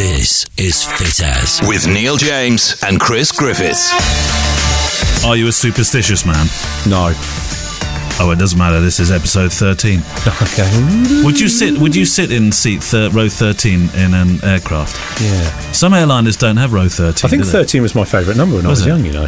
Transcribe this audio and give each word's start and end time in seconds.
This 0.00 0.46
is 0.56 0.82
Fit 0.82 1.20
As. 1.20 1.60
with 1.68 1.86
Neil 1.86 2.16
James 2.16 2.74
and 2.86 2.98
Chris 2.98 3.30
Griffiths. 3.30 3.92
Are 5.26 5.36
you 5.36 5.48
a 5.48 5.52
superstitious 5.52 6.24
man? 6.24 6.46
No. 6.88 7.12
Oh, 8.18 8.30
it 8.32 8.38
doesn't 8.38 8.58
matter. 8.58 8.80
This 8.80 8.98
is 8.98 9.10
episode 9.10 9.52
13. 9.52 10.00
Okay. 10.42 11.22
Would 11.22 11.38
you 11.38 11.48
sit? 11.50 11.76
Would 11.78 11.94
you 11.94 12.06
sit 12.06 12.32
in 12.32 12.50
seat 12.50 12.82
thir- 12.82 13.10
row 13.10 13.28
13 13.28 13.90
in 13.94 14.14
an 14.14 14.42
aircraft? 14.42 14.96
Yeah. 15.20 15.72
Some 15.72 15.92
airliners 15.92 16.38
don't 16.38 16.56
have 16.56 16.72
row 16.72 16.88
13. 16.88 17.28
I 17.28 17.30
think 17.30 17.42
do 17.42 17.46
they? 17.50 17.52
13 17.58 17.82
was 17.82 17.94
my 17.94 18.04
favourite 18.06 18.38
number 18.38 18.56
when 18.56 18.66
Was 18.66 18.86
I 18.86 18.88
it? 18.90 18.92
was 18.94 19.02
young, 19.02 19.06
you 19.06 19.12
know. 19.12 19.26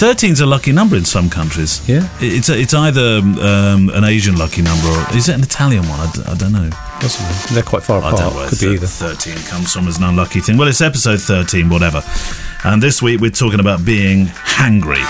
13's 0.00 0.40
a 0.40 0.46
lucky 0.46 0.72
number 0.72 0.96
in 0.96 1.04
some 1.04 1.28
countries. 1.28 1.86
Yeah. 1.86 2.08
It- 2.22 2.32
It's 2.32 2.48
it's 2.48 2.72
either 2.72 3.18
um, 3.18 3.90
an 3.90 4.04
Asian 4.04 4.36
lucky 4.36 4.62
number 4.62 4.86
or 4.88 5.16
is 5.16 5.28
it 5.28 5.34
an 5.34 5.42
Italian 5.42 5.86
one? 5.86 6.00
I, 6.00 6.10
d- 6.12 6.22
I 6.26 6.34
don't 6.34 6.52
know. 6.52 6.70
Possibly. 7.00 7.54
They're 7.54 7.62
quite 7.62 7.82
far 7.84 7.98
I 8.02 8.10
don't 8.10 8.12
know 8.12 8.18
apart. 8.26 8.34
where 8.34 8.48
Could 8.48 8.58
be 8.60 8.66
thir- 8.66 8.72
either. 8.74 8.86
13 8.86 9.36
comes 9.44 9.72
from 9.72 9.86
as 9.88 9.98
an 9.98 10.04
unlucky 10.04 10.40
thing. 10.40 10.56
Well, 10.56 10.68
it's 10.68 10.80
episode 10.80 11.20
13, 11.20 11.68
whatever. 11.68 12.02
And 12.64 12.82
this 12.82 13.00
week 13.00 13.20
we're 13.20 13.30
talking 13.30 13.60
about 13.60 13.84
being 13.84 14.26
hangry. 14.26 15.02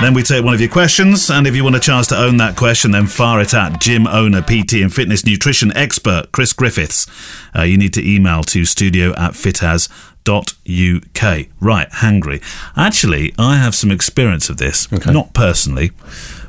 Then 0.00 0.14
we 0.14 0.22
take 0.22 0.44
one 0.44 0.54
of 0.54 0.60
your 0.60 0.70
questions, 0.70 1.30
and 1.30 1.46
if 1.46 1.54
you 1.54 1.62
want 1.64 1.76
a 1.76 1.80
chance 1.80 2.06
to 2.08 2.18
own 2.18 2.36
that 2.38 2.56
question, 2.56 2.90
then 2.90 3.06
fire 3.06 3.40
it 3.40 3.54
at 3.54 3.80
gym 3.80 4.06
owner, 4.06 4.42
PT 4.42 4.74
and 4.82 4.92
fitness 4.92 5.24
nutrition 5.24 5.74
expert 5.76 6.32
Chris 6.32 6.52
Griffiths. 6.52 7.06
Uh, 7.56 7.62
you 7.62 7.78
need 7.78 7.94
to 7.94 8.06
email 8.06 8.42
to 8.44 8.64
studio 8.66 9.14
at 9.16 9.32
fitaz.uk. 9.32 11.46
Right, 11.60 11.90
hangry. 11.90 12.42
Actually, 12.76 13.34
I 13.38 13.56
have 13.56 13.74
some 13.74 13.90
experience 13.90 14.48
of 14.50 14.56
this, 14.58 14.88
Okay. 14.92 15.12
not 15.12 15.32
personally, 15.34 15.92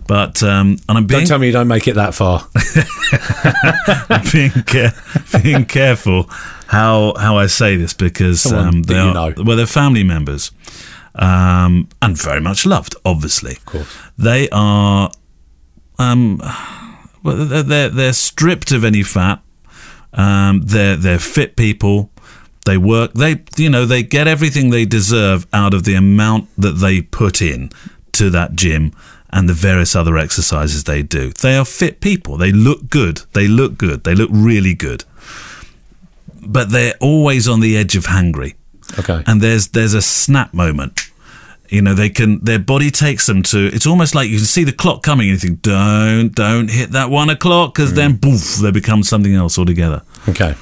but 0.08 0.42
um, 0.44 0.78
and 0.88 0.98
I'm 0.98 1.06
being 1.06 1.22
Don't 1.22 1.28
tell 1.28 1.40
me 1.40 1.48
you 1.48 1.54
don't 1.54 1.68
make 1.68 1.88
it 1.88 1.96
that 1.96 2.14
far. 2.14 2.48
being 4.32 4.52
care, 4.64 4.94
being 5.44 5.66
careful 5.66 6.30
how 6.68 7.14
how 7.18 7.38
I 7.38 7.48
say 7.48 7.76
this 7.76 7.94
because 7.94 8.46
um, 8.52 8.84
they 8.84 8.98
are 8.98 9.14
know. 9.14 9.34
well 9.44 9.58
they're 9.58 9.66
family 9.66 10.04
members 10.04 10.52
um, 11.16 11.90
and 12.02 12.18
very 12.18 12.42
much 12.42 12.66
loved. 12.66 12.96
Obviously, 13.06 13.54
of 13.54 13.66
course. 13.66 13.98
they 14.18 14.50
are. 14.52 15.12
Um, 16.00 16.42
well, 17.24 17.46
they're, 17.46 17.64
they're 17.64 17.90
they're 17.90 18.14
stripped 18.14 18.72
of 18.72 18.84
any 18.84 19.04
fat. 19.04 19.42
Um, 20.14 20.62
they're 20.66 20.96
they're 20.96 21.20
fit 21.20 21.56
people. 21.56 22.12
They 22.66 22.78
work. 22.78 23.14
They 23.14 23.44
you 23.56 23.70
know 23.70 23.86
they 23.86 24.04
get 24.04 24.28
everything 24.28 24.70
they 24.70 24.86
deserve 24.86 25.48
out 25.54 25.74
of 25.74 25.84
the 25.86 25.96
amount 25.96 26.50
that 26.58 26.74
they 26.74 27.02
put 27.02 27.42
in 27.42 27.72
to 28.14 28.30
that 28.30 28.54
gym 28.56 28.94
and 29.30 29.50
the 29.50 29.54
various 29.54 29.96
other 29.96 30.18
exercises 30.18 30.84
they 30.84 31.04
do. 31.04 31.32
They 31.32 31.58
are 31.58 31.66
fit 31.66 32.00
people. 32.00 32.38
They 32.38 32.52
look 32.52 32.90
good. 32.90 33.22
They 33.34 33.48
look 33.48 33.78
good. 33.78 34.04
They 34.04 34.16
look 34.16 34.30
really 34.32 34.74
good. 34.74 35.04
But 36.42 36.72
they're 36.72 36.94
always 37.02 37.48
on 37.48 37.60
the 37.60 37.76
edge 37.78 37.96
of 37.96 38.06
hungry 38.06 38.56
Okay. 38.98 39.22
and 39.28 39.42
there's 39.42 39.68
there's 39.70 39.94
a 39.94 40.02
snap 40.02 40.54
moment. 40.54 41.02
You 41.70 41.82
know, 41.82 41.94
they 41.94 42.10
can 42.10 42.40
their 42.44 42.60
body 42.60 42.90
takes 42.92 43.26
them 43.26 43.44
to. 43.44 43.68
It's 43.74 43.86
almost 43.86 44.16
like 44.16 44.30
you 44.30 44.38
can 44.38 44.46
see 44.46 44.64
the 44.64 44.72
clock 44.72 45.04
coming, 45.04 45.28
and 45.30 45.34
you 45.34 45.50
think, 45.50 45.62
"Don't, 45.62 46.34
don't 46.34 46.70
hit 46.70 46.92
that 46.92 47.10
one 47.10 47.30
o'clock," 47.30 47.74
because 47.74 47.94
then, 47.94 48.14
mm. 48.14 48.22
boof, 48.22 48.56
they 48.62 48.72
become 48.72 49.04
something 49.04 49.36
else 49.36 49.60
altogether. 49.60 50.02
okay. 50.30 50.56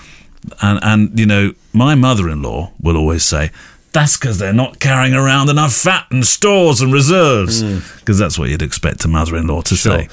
And 0.61 0.79
and 0.81 1.19
you 1.19 1.27
know, 1.27 1.53
my 1.73 1.93
mother-in-law 1.93 2.71
will 2.81 2.97
always 2.97 3.23
say, 3.23 3.51
"That's 3.95 4.17
because 4.17 4.39
they're 4.39 4.51
not 4.51 4.79
carrying 4.81 5.13
around 5.13 5.49
enough 5.49 5.73
fat 5.73 6.05
and 6.11 6.27
stores 6.27 6.81
and 6.81 6.91
reserves," 6.91 7.63
because 7.99 8.19
that's 8.19 8.37
what 8.37 8.49
you'd 8.49 8.61
expect 8.61 9.05
a 9.05 9.07
mother-in-law 9.07 9.61
to 9.61 9.75
say. 9.77 10.09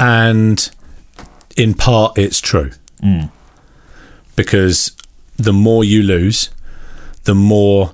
And 0.00 0.70
in 1.54 1.74
part, 1.74 2.16
it's 2.16 2.40
true. 2.40 2.70
Mm. 3.02 3.30
Because 4.36 4.92
the 5.36 5.52
more 5.52 5.84
you 5.84 6.02
lose, 6.02 6.48
the 7.24 7.34
more 7.34 7.92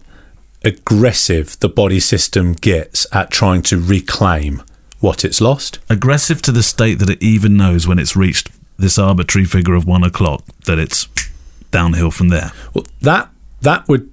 aggressive 0.64 1.58
the 1.58 1.68
body 1.68 1.98
system 1.98 2.52
gets 2.52 3.04
at 3.10 3.32
trying 3.32 3.62
to 3.62 3.80
reclaim 3.80 4.62
what 5.00 5.24
it's 5.24 5.40
lost. 5.40 5.80
Aggressive 5.90 6.40
to 6.42 6.52
the 6.52 6.62
state 6.62 7.00
that 7.00 7.10
it 7.10 7.20
even 7.20 7.56
knows 7.56 7.88
when 7.88 7.98
it's 7.98 8.14
reached 8.14 8.48
this 8.78 8.96
arbitrary 8.96 9.44
figure 9.44 9.74
of 9.74 9.84
one 9.86 10.04
o'clock 10.04 10.44
that 10.66 10.78
it's 10.78 11.08
downhill 11.72 12.12
from 12.12 12.28
there. 12.28 12.52
Well, 12.74 12.86
that 13.00 13.28
that 13.62 13.88
would 13.88 14.11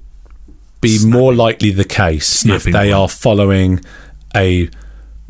be 0.82 0.98
more 1.06 1.34
likely 1.34 1.72
the 1.72 1.84
case 1.86 2.46
if 2.46 2.64
they 2.64 2.92
one. 2.94 3.02
are 3.02 3.10
following 3.10 3.80
a 4.36 4.70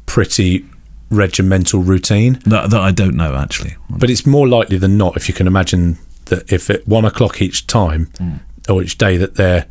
pretty 0.05 0.65
regimental 1.09 1.81
routine. 1.81 2.39
That, 2.45 2.69
that 2.69 2.79
I 2.81 2.91
don't 2.91 3.15
know 3.15 3.35
actually. 3.35 3.75
But 3.89 4.09
it's 4.09 4.25
more 4.25 4.47
likely 4.47 4.77
than 4.77 4.97
not 4.97 5.17
if 5.17 5.27
you 5.27 5.33
can 5.33 5.47
imagine 5.47 5.97
that 6.25 6.51
if 6.51 6.69
at 6.69 6.87
one 6.87 7.05
o'clock 7.05 7.41
each 7.41 7.65
time 7.67 8.07
Mm. 8.19 8.39
or 8.69 8.83
each 8.83 8.97
day 8.97 9.17
that 9.17 9.35
they're 9.35 9.65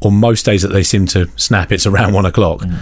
or 0.00 0.10
most 0.12 0.44
days 0.46 0.62
that 0.62 0.68
they 0.68 0.82
seem 0.82 1.06
to 1.06 1.28
snap 1.36 1.70
it's 1.72 1.86
around 1.86 2.14
one 2.14 2.24
o'clock 2.24 2.60
Mm. 2.60 2.78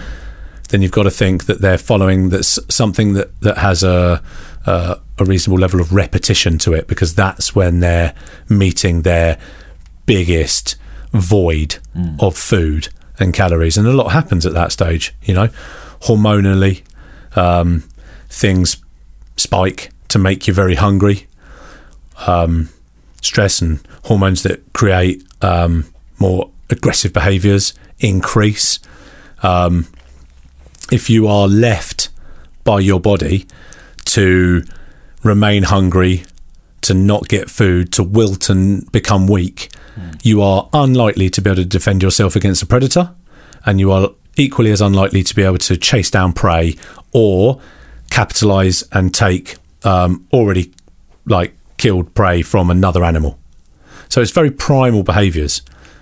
then 0.69 0.81
you've 0.81 0.91
got 0.91 1.03
to 1.03 1.11
think 1.11 1.45
that 1.47 1.59
they're 1.61 1.77
following 1.77 2.29
that's 2.29 2.57
something 2.73 3.13
that 3.13 3.37
that 3.41 3.57
has 3.57 3.83
a 3.83 4.21
uh, 4.65 4.95
a 5.17 5.25
reasonable 5.25 5.59
level 5.59 5.81
of 5.81 5.91
repetition 5.93 6.57
to 6.59 6.73
it 6.73 6.87
because 6.87 7.15
that's 7.15 7.53
when 7.55 7.79
they're 7.81 8.13
meeting 8.49 9.01
their 9.01 9.37
biggest 10.05 10.75
void 11.11 11.77
Mm. 11.95 12.21
of 12.21 12.37
food 12.37 12.89
and 13.19 13.33
calories 13.33 13.77
and 13.77 13.87
a 13.87 13.91
lot 13.93 14.11
happens 14.11 14.45
at 14.45 14.53
that 14.53 14.71
stage 14.71 15.13
you 15.23 15.33
know 15.33 15.47
hormonally 16.01 16.83
um, 17.35 17.83
things 18.29 18.77
spike 19.35 19.89
to 20.09 20.19
make 20.19 20.47
you 20.47 20.53
very 20.53 20.75
hungry 20.75 21.27
um, 22.27 22.69
stress 23.21 23.61
and 23.61 23.79
hormones 24.05 24.43
that 24.43 24.61
create 24.73 25.23
um, 25.41 25.85
more 26.19 26.49
aggressive 26.69 27.13
behaviors 27.13 27.73
increase. 27.99 28.79
Um, 29.43 29.87
if 30.91 31.09
you 31.09 31.27
are 31.27 31.47
left 31.47 32.09
by 32.63 32.79
your 32.79 32.99
body 32.99 33.45
to 34.05 34.63
remain 35.23 35.63
hungry, 35.63 36.23
to 36.81 36.93
not 36.93 37.27
get 37.27 37.49
food, 37.49 37.91
to 37.93 38.03
wilt 38.03 38.49
and 38.49 38.89
become 38.91 39.27
weak, 39.27 39.69
you 40.23 40.41
are 40.41 40.69
unlikely 40.73 41.29
to 41.31 41.41
be 41.41 41.49
able 41.49 41.61
to 41.61 41.65
defend 41.65 42.03
yourself 42.03 42.35
against 42.35 42.61
a 42.61 42.65
predator, 42.65 43.13
and 43.65 43.79
you 43.79 43.91
are 43.91 44.09
equally 44.35 44.71
as 44.71 44.81
unlikely 44.81 45.23
to 45.23 45.35
be 45.35 45.43
able 45.43 45.57
to 45.57 45.77
chase 45.77 46.11
down 46.11 46.33
prey 46.33 46.75
or 47.11 47.59
capitalize 48.09 48.83
and 48.91 49.13
take 49.13 49.55
um, 49.83 50.27
already 50.31 50.71
like 51.25 51.53
killed 51.77 52.13
prey 52.13 52.41
from 52.41 52.69
another 52.69 53.03
animal. 53.03 53.39
So 54.09 54.21
it's 54.21 54.31
very 54.31 54.51
primal 54.51 55.03
behaviors 55.03 55.61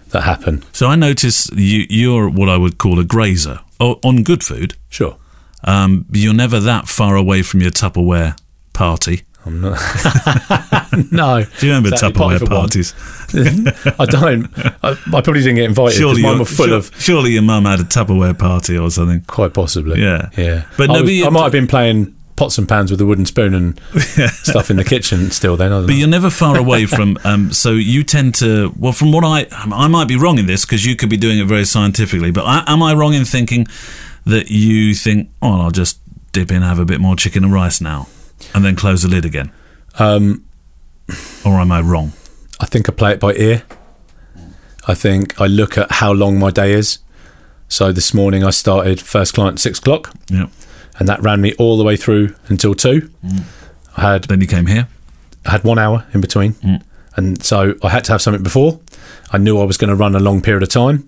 that 0.10 0.22
happen. 0.22 0.64
So 0.72 0.88
I 0.88 0.96
notice 0.96 1.50
you, 1.52 1.86
you're 1.90 2.30
what 2.30 2.50
I 2.50 2.58
would 2.58 2.78
call 2.78 3.00
a 3.00 3.04
grazer 3.04 3.60
o- 3.80 4.00
on 4.04 4.24
good 4.24 4.44
food. 4.44 4.76
Sure. 4.90 5.18
Um, 5.64 6.06
you're 6.12 6.34
never 6.34 6.60
that 6.60 6.88
far 6.88 7.16
away 7.16 7.42
from 7.42 7.62
your 7.62 7.72
Tupperware 7.72 8.38
party. 8.74 9.24
No. 11.12 11.44
Do 11.60 11.68
you 11.68 11.74
remember 11.74 11.90
Exactly, 11.90 12.22
Tupperware 12.22 12.36
of 12.36 12.42
a 12.44 12.46
one. 12.46 12.62
parties? 12.62 12.94
I 14.00 14.06
don't. 14.06 14.48
I, 14.84 14.92
I 14.92 14.96
probably 15.22 15.42
didn't 15.42 15.56
get 15.56 15.66
invited 15.66 16.00
because 16.00 16.20
mine 16.22 16.40
were 16.40 16.46
full 16.46 16.68
sure- 16.68 16.76
of. 16.78 16.92
surely 17.00 17.32
your 17.32 17.42
mum 17.42 17.66
had 17.66 17.80
a 17.80 17.84
Tupperware 17.84 18.38
party 18.38 18.78
or 18.78 18.90
something. 18.90 19.22
Quite 19.28 19.54
possibly. 19.54 20.02
Yeah. 20.02 20.30
Yeah. 20.38 20.66
But 20.78 20.90
I, 20.90 20.94
no, 20.94 21.02
was- 21.04 21.20
but 21.22 21.28
I 21.28 21.30
might 21.32 21.44
have 21.44 21.52
been 21.52 21.68
playing 21.68 22.16
pots 22.38 22.58
and 22.58 22.68
pans 22.68 22.92
with 22.92 23.00
a 23.02 23.06
wooden 23.06 23.26
spoon 23.26 23.54
and 23.54 23.80
stuff 24.32 24.70
in 24.70 24.78
the 24.78 24.84
kitchen 24.84 25.32
still 25.32 25.56
then. 25.58 25.72
I 25.72 25.78
don't 25.78 25.86
But 25.88 25.94
know. 25.94 25.98
you're 26.00 26.08
never 26.08 26.30
far 26.30 26.58
away 26.58 26.86
from. 26.86 27.18
Um, 27.24 27.52
so 27.52 27.72
you 27.72 28.04
tend 28.04 28.36
to. 28.36 28.74
Well, 28.78 28.94
from 28.94 29.12
what 29.12 29.24
I, 29.26 29.48
I 29.52 29.88
might 29.88 30.08
be 30.08 30.16
wrong 30.16 30.38
in 30.40 30.46
this 30.46 30.66
because 30.66 30.86
you 30.86 30.96
could 30.96 31.10
be 31.10 31.18
doing 31.18 31.40
it 31.40 31.46
very 31.46 31.66
scientifically. 31.66 32.32
But 32.32 32.46
I, 32.46 32.64
am 32.68 32.82
I 32.82 32.94
wrong 32.94 33.14
in 33.14 33.26
thinking 33.26 33.68
that 34.26 34.50
you 34.50 34.94
think, 34.96 35.30
oh, 35.42 35.60
I'll 35.62 35.72
just 35.72 36.00
dip 36.32 36.50
in, 36.52 36.58
and 36.58 36.66
have 36.66 36.80
a 36.80 36.86
bit 36.86 37.00
more 37.00 37.16
chicken 37.16 37.44
and 37.44 37.54
rice 37.54 37.80
now, 37.80 38.08
and 38.54 38.64
then 38.66 38.76
close 38.76 39.02
the 39.02 39.08
lid 39.08 39.26
again? 39.26 39.52
Um, 40.00 40.44
Or 41.46 41.60
am 41.60 41.72
I 41.72 41.82
wrong? 41.82 42.14
I 42.60 42.66
think 42.66 42.90
I 42.90 42.92
play 42.92 43.12
it 43.12 43.20
by 43.20 43.34
ear. 43.36 43.64
I 44.88 44.96
think 44.96 45.40
I 45.40 45.46
look 45.48 45.78
at 45.78 45.92
how 45.94 46.12
long 46.12 46.40
my 46.40 46.52
day 46.52 46.74
is. 46.74 47.00
So 47.68 47.92
this 47.92 48.14
morning 48.14 48.44
I 48.44 48.50
started 48.52 49.00
first 49.02 49.34
client 49.34 49.56
at 49.56 49.60
six 49.60 49.80
o'clock, 49.80 50.14
Yeah. 50.30 50.48
and 51.00 51.08
that 51.08 51.22
ran 51.22 51.42
me 51.42 51.54
all 51.58 51.78
the 51.78 51.84
way 51.84 51.96
through 51.98 52.34
until 52.48 52.74
two. 52.76 53.10
I 53.98 54.02
had 54.02 54.24
Then 54.26 54.42
you 54.42 54.48
came 54.48 54.66
here. 54.68 54.88
I 55.46 55.52
had 55.52 55.64
one 55.64 55.78
hour 55.80 56.06
in 56.14 56.22
between, 56.22 56.54
Mm. 56.64 56.82
and 57.16 57.44
so 57.44 57.76
I 57.84 57.90
had 57.90 58.04
to 58.06 58.12
have 58.14 58.22
something 58.22 58.44
before. 58.44 58.80
I 59.32 59.38
knew 59.38 59.60
I 59.60 59.64
was 59.64 59.78
going 59.78 59.90
to 59.90 59.96
run 59.96 60.16
a 60.16 60.20
long 60.20 60.42
period 60.42 60.64
of 60.64 60.70
time. 60.70 61.08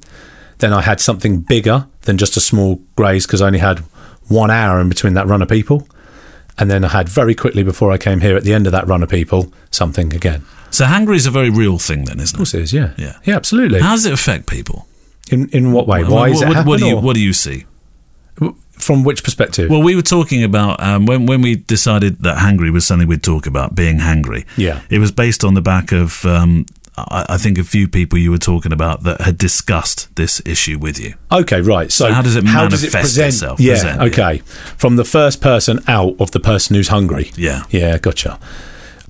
Then 0.60 0.74
I 0.74 0.82
had 0.82 1.00
something 1.00 1.42
bigger 1.42 1.86
than 2.04 2.18
just 2.18 2.38
a 2.38 2.40
small 2.40 2.82
graze 2.96 3.26
because 3.28 3.42
I 3.42 3.48
only 3.48 3.60
had 3.60 3.80
one 4.28 4.52
hour 4.52 4.80
in 4.82 4.90
between 4.90 5.14
that 5.16 5.28
run 5.28 5.42
of 5.42 5.48
people. 5.50 5.88
And 6.60 6.70
then 6.72 6.84
I 6.84 6.88
had 6.90 7.08
very 7.10 7.36
quickly 7.36 7.64
before 7.64 7.92
I 7.92 7.98
came 7.98 8.22
here 8.22 8.36
at 8.36 8.44
the 8.44 8.54
end 8.54 8.66
of 8.66 8.72
that 8.72 8.88
run 8.88 9.04
of 9.04 9.10
people 9.10 9.52
something 9.72 10.14
again. 10.14 10.44
So 10.72 10.86
hungry 10.86 11.16
is 11.16 11.26
a 11.26 11.32
very 11.32 11.50
real 11.50 11.78
thing, 11.78 12.06
then, 12.06 12.20
isn't 12.20 12.34
it? 12.34 12.34
Of 12.34 12.38
course 12.38 12.54
it? 12.54 12.62
is, 12.62 12.74
yeah, 12.74 12.94
Yeah. 12.98 13.18
yeah, 13.24 13.36
absolutely. 13.36 13.80
How 13.80 13.92
does 13.96 14.06
it 14.06 14.14
affect 14.14 14.48
people? 14.48 14.88
In 15.30 15.50
in 15.50 15.72
what 15.72 15.88
way? 15.88 16.04
Why 16.04 16.10
what, 16.10 16.32
is 16.32 16.42
it 16.42 16.48
what, 16.50 16.66
what 16.66 16.80
do 16.80 16.86
you 16.88 16.96
or- 16.98 17.02
What 17.02 17.16
do 17.16 17.22
you 17.22 17.34
see? 17.34 17.66
from 18.78 19.04
which 19.04 19.24
perspective? 19.24 19.70
Well, 19.72 19.82
we 19.82 19.96
were 19.96 20.04
talking 20.04 20.44
about 20.44 20.82
um, 20.84 21.06
when 21.08 21.26
when 21.26 21.42
we 21.42 21.56
decided 21.56 22.20
that 22.20 22.38
hangry 22.38 22.72
was 22.72 22.86
something 22.86 23.08
we'd 23.08 23.24
talk 23.24 23.48
about 23.48 23.74
being 23.76 23.98
hangry. 24.00 24.46
Yeah. 24.56 24.82
it 24.90 25.00
was 25.00 25.12
based 25.12 25.44
on 25.44 25.56
the 25.56 25.62
back 25.62 25.92
of 25.92 26.24
um, 26.26 26.66
I, 26.98 27.26
I 27.30 27.38
think 27.38 27.58
a 27.58 27.64
few 27.64 27.88
people 27.88 28.18
you 28.18 28.32
were 28.32 28.38
talking 28.38 28.74
about 28.74 29.04
that 29.04 29.22
had 29.22 29.38
discussed 29.38 30.14
this 30.16 30.42
issue 30.46 30.80
with 30.80 31.00
you. 31.00 31.14
Okay, 31.32 31.62
right. 31.62 31.92
So, 31.92 32.08
So 32.08 32.14
how 32.14 32.22
does 32.22 32.36
it 32.36 32.44
manifest 32.44 32.92
present? 32.92 33.28
itself? 33.28 33.60
Yeah, 33.60 33.74
Present, 33.74 34.02
okay. 34.02 34.38
From 34.78 34.96
the 34.96 35.06
first 35.06 35.42
person 35.42 35.80
out 35.88 36.16
of 36.20 36.32
the 36.32 36.40
person 36.40 36.76
who's 36.76 36.88
hungry. 36.88 37.32
Yeah. 37.36 37.64
Yeah, 37.70 37.98
gotcha. 37.98 38.40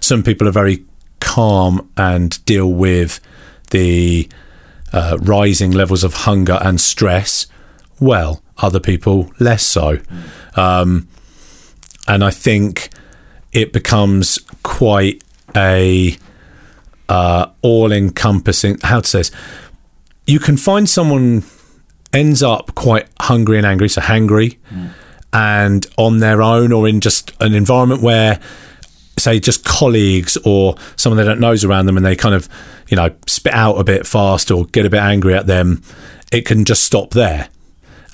Some 0.01 0.21
people 0.23 0.47
are 0.47 0.51
very 0.51 0.85
calm 1.19 1.89
and 1.97 2.43
deal 2.45 2.71
with 2.71 3.19
the 3.71 4.29
uh, 4.93 5.17
rising 5.21 5.71
levels 5.71 6.03
of 6.03 6.13
hunger 6.13 6.59
and 6.61 6.79
stress 6.81 7.47
well. 7.99 8.41
Other 8.57 8.79
people 8.79 9.31
less 9.39 9.63
so. 9.63 9.99
Um, 10.55 11.07
and 12.07 12.23
I 12.23 12.31
think 12.31 12.89
it 13.51 13.71
becomes 13.73 14.39
quite 14.63 15.23
a 15.55 16.17
uh, 17.09 17.47
all-encompassing. 17.61 18.79
How 18.83 19.01
to 19.01 19.07
say 19.07 19.19
this? 19.19 19.31
You 20.25 20.39
can 20.39 20.57
find 20.57 20.89
someone 20.89 21.43
ends 22.13 22.41
up 22.43 22.73
quite 22.75 23.07
hungry 23.19 23.57
and 23.57 23.65
angry, 23.65 23.89
so 23.89 24.01
hangry, 24.01 24.57
and 25.33 25.85
on 25.97 26.19
their 26.19 26.41
own 26.41 26.71
or 26.71 26.87
in 26.87 26.99
just 26.99 27.31
an 27.41 27.53
environment 27.53 28.01
where, 28.01 28.39
say, 29.17 29.39
just 29.39 29.63
colleagues 29.63 30.37
or 30.43 30.75
someone 30.95 31.17
they 31.17 31.23
don't 31.23 31.39
know 31.39 31.51
is 31.51 31.63
around 31.63 31.85
them, 31.85 31.97
and 31.97 32.05
they 32.05 32.15
kind 32.15 32.35
of, 32.35 32.49
you 32.87 32.97
know, 32.97 33.13
spit 33.25 33.53
out 33.53 33.75
a 33.75 33.83
bit 33.83 34.05
fast 34.05 34.51
or 34.51 34.65
get 34.65 34.85
a 34.85 34.89
bit 34.89 35.01
angry 35.01 35.33
at 35.33 35.47
them. 35.47 35.81
It 36.31 36.45
can 36.45 36.65
just 36.65 36.83
stop 36.83 37.11
there, 37.11 37.49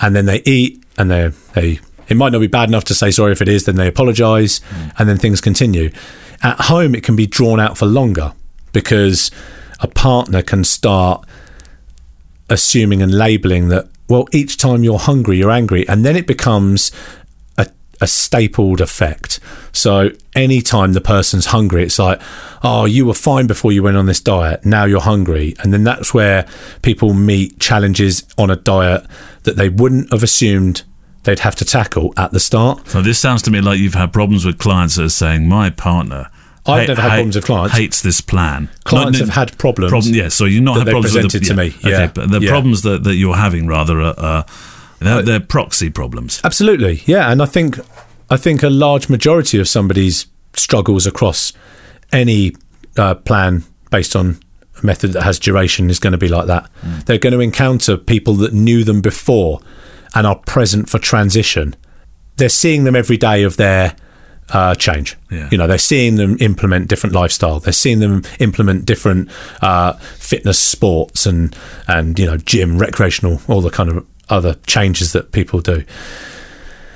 and 0.01 0.15
then 0.15 0.25
they 0.25 0.41
eat, 0.45 0.83
and 0.97 1.09
they 1.09 1.31
they. 1.53 1.79
It 2.09 2.17
might 2.17 2.33
not 2.33 2.39
be 2.39 2.47
bad 2.47 2.67
enough 2.67 2.83
to 2.85 2.93
say 2.93 3.11
sorry 3.11 3.31
if 3.31 3.41
it 3.41 3.47
is, 3.47 3.63
then 3.63 3.75
they 3.75 3.87
apologise, 3.87 4.59
and 4.99 5.07
then 5.07 5.17
things 5.17 5.39
continue. 5.39 5.91
At 6.43 6.59
home, 6.61 6.93
it 6.93 7.03
can 7.03 7.15
be 7.15 7.25
drawn 7.25 7.59
out 7.59 7.77
for 7.77 7.85
longer 7.85 8.33
because 8.73 9.31
a 9.79 9.87
partner 9.87 10.41
can 10.41 10.63
start 10.63 11.25
assuming 12.49 13.01
and 13.01 13.13
labeling 13.13 13.69
that 13.69 13.87
well 14.09 14.27
each 14.33 14.57
time 14.57 14.83
you're 14.83 14.99
hungry 14.99 15.37
you're 15.37 15.51
angry 15.51 15.87
and 15.87 16.03
then 16.03 16.15
it 16.15 16.27
becomes 16.27 16.91
a, 17.57 17.65
a 18.01 18.07
stapled 18.07 18.81
effect. 18.81 19.39
So 19.71 20.09
anytime 20.35 20.91
the 20.91 21.01
person's 21.01 21.47
hungry 21.47 21.83
it's 21.83 21.99
like 21.99 22.21
oh 22.63 22.85
you 22.85 23.05
were 23.05 23.13
fine 23.13 23.47
before 23.47 23.71
you 23.71 23.81
went 23.83 23.97
on 23.97 24.05
this 24.05 24.19
diet. 24.19 24.65
Now 24.65 24.83
you're 24.83 25.01
hungry. 25.01 25.55
And 25.59 25.71
then 25.73 25.83
that's 25.85 26.13
where 26.13 26.45
people 26.81 27.13
meet 27.13 27.59
challenges 27.59 28.25
on 28.37 28.49
a 28.49 28.57
diet 28.57 29.05
that 29.43 29.55
they 29.55 29.69
wouldn't 29.69 30.11
have 30.11 30.23
assumed 30.23 30.83
they'd 31.23 31.39
have 31.39 31.55
to 31.55 31.65
tackle 31.65 32.13
at 32.17 32.31
the 32.31 32.39
start. 32.39 32.87
So 32.87 33.01
this 33.01 33.19
sounds 33.19 33.41
to 33.43 33.51
me 33.51 33.61
like 33.61 33.79
you've 33.79 33.93
had 33.93 34.11
problems 34.13 34.45
with 34.45 34.57
clients 34.57 34.95
that 34.95 35.05
are 35.05 35.09
saying 35.09 35.47
my 35.47 35.69
partner. 35.69 36.29
I've 36.65 36.87
never 36.87 37.01
had 37.01 37.09
problems 37.09 37.35
with 37.35 37.45
clients. 37.45 37.77
Hates 37.77 38.01
this 38.01 38.21
plan. 38.21 38.69
Clients 38.85 39.19
Not- 39.19 39.27
have 39.27 39.35
had 39.35 39.57
problems 39.57 39.91
Problem, 39.91 40.13
yeah, 40.13 40.29
so 40.29 40.45
you're 40.45 40.61
not 40.61 40.77
had 40.77 40.87
problems 40.87 41.13
with 41.13 41.23
the, 41.23 41.27
presented 41.29 41.47
to 41.47 41.55
me, 41.55 41.67
Okay, 41.67 41.89
yeah, 41.89 42.07
but 42.07 42.31
the 42.31 42.39
yeah. 42.39 42.49
problems 42.49 42.83
that, 42.83 43.03
that 43.03 43.15
you're 43.15 43.35
having 43.35 43.67
rather 43.67 43.99
are, 43.99 44.17
are 44.17 44.45
they're, 44.99 45.21
they're 45.21 45.39
proxy 45.41 45.89
problems. 45.89 46.39
Absolutely, 46.43 47.01
yeah, 47.05 47.31
and 47.31 47.41
I 47.41 47.45
think 47.45 47.77
I 48.29 48.37
think 48.37 48.63
a 48.63 48.69
large 48.69 49.09
majority 49.09 49.59
of 49.59 49.67
somebody's 49.67 50.27
struggles 50.53 51.05
across 51.05 51.51
any 52.11 52.55
uh, 52.97 53.15
plan 53.15 53.63
based 53.91 54.15
on 54.15 54.39
a 54.81 54.85
method 54.85 55.13
that 55.13 55.23
has 55.23 55.39
duration 55.39 55.89
is 55.89 55.99
going 55.99 56.11
to 56.13 56.17
be 56.17 56.27
like 56.29 56.47
that. 56.47 56.69
Mm. 56.81 57.05
They're 57.05 57.17
going 57.17 57.33
to 57.33 57.41
encounter 57.41 57.97
people 57.97 58.35
that 58.35 58.53
knew 58.53 58.83
them 58.83 59.01
before 59.01 59.59
and 60.15 60.25
are 60.25 60.37
present 60.37 60.89
for 60.89 60.99
transition. 60.99 61.75
They're 62.37 62.49
seeing 62.49 62.83
them 62.83 62.95
every 62.95 63.17
day 63.17 63.43
of 63.43 63.57
their 63.57 63.95
uh, 64.49 64.75
change. 64.75 65.17
Yeah. 65.31 65.49
You 65.51 65.57
know, 65.57 65.67
they're 65.67 65.77
seeing 65.77 66.15
them 66.15 66.37
implement 66.39 66.87
different 66.87 67.15
lifestyle. 67.15 67.59
They're 67.59 67.73
seeing 67.73 67.99
them 67.99 68.23
implement 68.39 68.85
different 68.85 69.29
uh, 69.61 69.93
fitness, 69.93 70.59
sports, 70.59 71.25
and 71.25 71.55
and 71.87 72.17
you 72.19 72.25
know, 72.25 72.37
gym, 72.37 72.77
recreational, 72.77 73.41
all 73.47 73.61
the 73.61 73.69
kind 73.69 73.89
of 73.89 74.05
other 74.29 74.55
changes 74.67 75.13
that 75.13 75.31
people 75.31 75.61
do. 75.61 75.83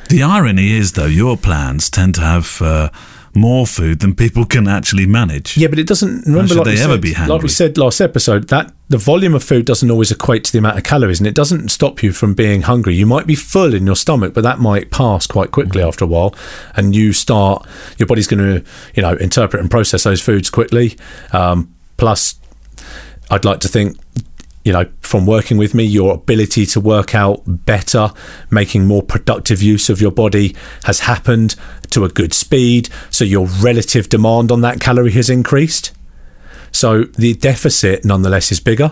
The 0.09 0.23
irony 0.23 0.71
is, 0.71 0.93
though, 0.93 1.05
your 1.05 1.35
plans 1.35 1.89
tend 1.89 2.15
to 2.15 2.21
have 2.21 2.61
uh, 2.61 2.89
more 3.37 3.65
food 3.67 3.99
than 3.99 4.13
people 4.15 4.45
can 4.45 4.67
actually 4.67 5.05
manage. 5.05 5.55
Yeah, 5.57 5.67
but 5.67 5.79
it 5.79 5.87
doesn't. 5.87 6.25
Remember, 6.25 6.47
should 6.49 6.57
like, 6.57 6.65
they 6.65 6.75
we 6.75 6.81
ever 6.81 6.93
said, 6.93 7.01
be 7.01 7.13
like 7.31 7.41
we 7.41 7.49
said 7.49 7.77
last 7.77 8.01
episode, 8.01 8.47
that 8.49 8.73
the 8.89 8.97
volume 8.97 9.35
of 9.35 9.43
food 9.43 9.65
doesn't 9.65 9.89
always 9.91 10.11
equate 10.11 10.43
to 10.45 10.51
the 10.51 10.57
amount 10.57 10.77
of 10.77 10.83
calories, 10.83 11.19
and 11.19 11.27
it 11.27 11.35
doesn't 11.35 11.69
stop 11.69 12.01
you 12.03 12.11
from 12.11 12.33
being 12.33 12.63
hungry. 12.63 12.95
You 12.95 13.05
might 13.05 13.27
be 13.27 13.35
full 13.35 13.73
in 13.73 13.85
your 13.85 13.95
stomach, 13.95 14.33
but 14.33 14.41
that 14.43 14.59
might 14.59 14.91
pass 14.91 15.27
quite 15.27 15.51
quickly 15.51 15.81
Mm. 15.81 15.87
after 15.87 16.03
a 16.05 16.07
while, 16.07 16.33
and 16.75 16.95
you 16.95 17.13
start. 17.13 17.65
Your 17.97 18.07
body's 18.07 18.27
going 18.27 18.39
to, 18.39 18.63
you 18.95 19.01
know, 19.03 19.13
interpret 19.15 19.61
and 19.61 19.69
process 19.71 20.03
those 20.03 20.21
foods 20.21 20.49
quickly. 20.49 20.97
Um, 21.31 21.73
plus, 21.97 22.35
I'd 23.29 23.45
like 23.45 23.59
to 23.61 23.67
think. 23.67 23.97
You 24.67 24.73
know, 24.73 24.85
from 24.99 25.25
working 25.25 25.55
with 25.57 25.73
me, 25.73 25.85
your 25.85 26.13
ability 26.15 26.65
to 26.65 26.81
work 26.81 27.15
out 27.15 27.41
better, 27.45 28.09
making 28.51 28.85
more 28.85 29.01
productive 29.01 29.61
use 29.63 29.89
of 29.89 30.01
your 30.01 30.11
body 30.11 30.53
has 30.83 30.99
happened 31.01 31.55
to 31.91 32.03
a 32.03 32.09
good 32.09 32.33
speed. 32.33 32.89
So 33.09 33.23
your 33.23 33.45
relative 33.47 34.09
demand 34.09 34.51
on 34.51 34.59
that 34.61 34.81
calorie 34.81 35.13
has 35.13 35.29
increased. 35.29 35.93
So 36.73 37.03
the 37.17 37.33
deficit, 37.35 38.03
nonetheless, 38.03 38.51
is 38.51 38.59
bigger. 38.59 38.89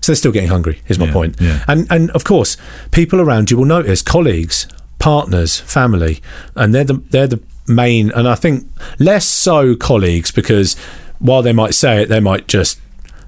So 0.00 0.12
they're 0.12 0.14
still 0.16 0.30
getting 0.30 0.48
hungry. 0.48 0.80
Is 0.86 0.96
my 0.96 1.06
Yeah, 1.06 1.12
point. 1.12 1.36
yeah. 1.40 1.64
And 1.66 1.88
and 1.90 2.10
of 2.12 2.22
course, 2.22 2.56
people 2.92 3.20
around 3.20 3.50
you 3.50 3.56
will 3.56 3.64
notice 3.64 4.02
colleagues, 4.02 4.68
partners, 5.00 5.58
family, 5.58 6.20
and 6.54 6.72
they're 6.72 6.84
the 6.84 7.02
they're 7.10 7.26
the 7.26 7.40
main. 7.66 8.12
And 8.12 8.28
I 8.28 8.36
think 8.36 8.68
less 9.00 9.26
so 9.26 9.74
colleagues 9.74 10.30
because 10.30 10.76
while 11.18 11.42
they 11.42 11.52
might 11.52 11.74
say 11.74 12.00
it, 12.02 12.08
they 12.08 12.20
might 12.20 12.46
just 12.46 12.78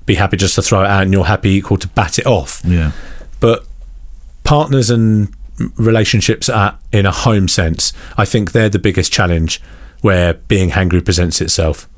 be 0.07 0.15
happy 0.17 0.37
just 0.37 0.55
to 0.57 0.63
throw 0.63 0.83
it 0.83 0.87
out, 0.87 1.03
and 1.03 1.13
you're 1.13 1.25
happy 1.25 1.51
equal 1.51 1.79
to 1.79 1.89
bat 1.89 2.19
it 2.19 2.27
off. 2.27 2.63
Yeah. 2.65 2.93
But 3.41 3.67
partners 4.45 4.91
and 4.91 5.35
relationships 5.77 6.49
at 6.49 6.79
in 6.93 7.07
a 7.07 7.13
home 7.13 7.49
sense, 7.49 7.93
I 8.17 8.25
think 8.25 8.53
they're 8.53 8.69
the 8.69 8.79
biggest 8.79 9.13
challenge 9.13 9.61
where 10.01 10.35
being 10.35 10.71
hangry 10.71 11.05
presents 11.05 11.41
itself. 11.41 11.89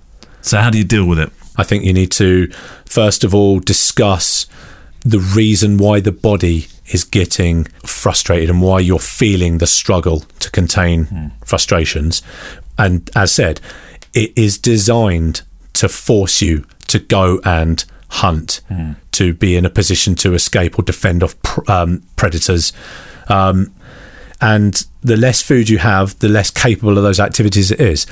So 0.43 0.59
how 0.59 0.71
do 0.71 0.79
you 0.79 0.85
deal 0.85 1.06
with 1.06 1.19
it? 1.19 1.31
I 1.56 1.62
think 1.62 1.85
you 1.85 1.93
need 1.93 2.11
to, 2.12 2.49
first 2.85 3.25
of 3.25 3.35
all, 3.35 3.61
discuss 3.61 4.47
the 5.00 5.19
reason 5.19 5.79
why 5.79 6.00
the 6.00 6.12
body 6.12 6.67
is 6.87 7.05
getting 7.05 7.65
frustrated 7.85 8.50
and 8.50 8.61
why 8.61 8.81
you're 8.81 8.99
feeling 8.99 9.59
the 9.59 9.67
struggle 9.67 10.21
to 10.41 10.50
contain 10.50 11.05
hmm. 11.05 11.27
frustrations. 11.45 12.23
And 12.79 13.11
as 13.15 13.33
said, 13.33 13.61
it 14.12 14.37
is 14.37 14.59
designed 14.59 15.43
to 15.75 15.89
force 15.89 16.43
you 16.43 16.67
to 16.89 16.99
go 16.99 17.41
and 17.45 17.85
hunt, 18.14 18.61
to 19.12 19.34
be 19.34 19.56
in 19.56 19.64
a 19.66 19.70
position 19.70 20.14
to 20.16 20.34
escape 20.34 20.78
or 20.78 20.82
defend 20.82 21.22
off 21.22 21.40
pr- 21.43 21.70
um, 21.70 22.02
predators. 22.16 22.73
Um, 23.28 23.75
and 24.40 24.85
the 25.02 25.16
less 25.16 25.42
food 25.42 25.68
you 25.68 25.78
have, 25.78 26.18
the 26.18 26.28
less 26.28 26.50
capable 26.50 26.97
of 26.99 27.04
those 27.04 27.21
activities 27.21 27.71
it 27.71 27.80
is. 27.80 28.06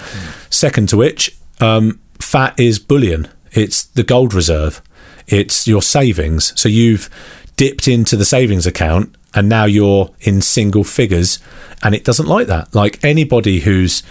Second 0.50 0.88
to 0.88 0.96
which, 0.96 1.36
um, 1.60 2.00
fat 2.18 2.58
is 2.58 2.78
bullion. 2.78 3.28
It's 3.52 3.84
the 3.84 4.02
gold 4.02 4.32
reserve. 4.34 4.80
It's 5.26 5.68
your 5.68 5.82
savings. 5.82 6.58
So 6.60 6.68
you've 6.68 7.08
dipped 7.56 7.86
into 7.86 8.16
the 8.16 8.24
savings 8.24 8.66
account 8.66 9.14
and 9.34 9.48
now 9.48 9.64
you're 9.64 10.10
in 10.20 10.40
single 10.42 10.84
figures 10.84 11.38
and 11.82 11.94
it 11.94 12.04
doesn't 12.04 12.26
like 12.26 12.46
that. 12.46 12.74
Like 12.74 13.02
anybody 13.04 13.60
who's 13.60 14.02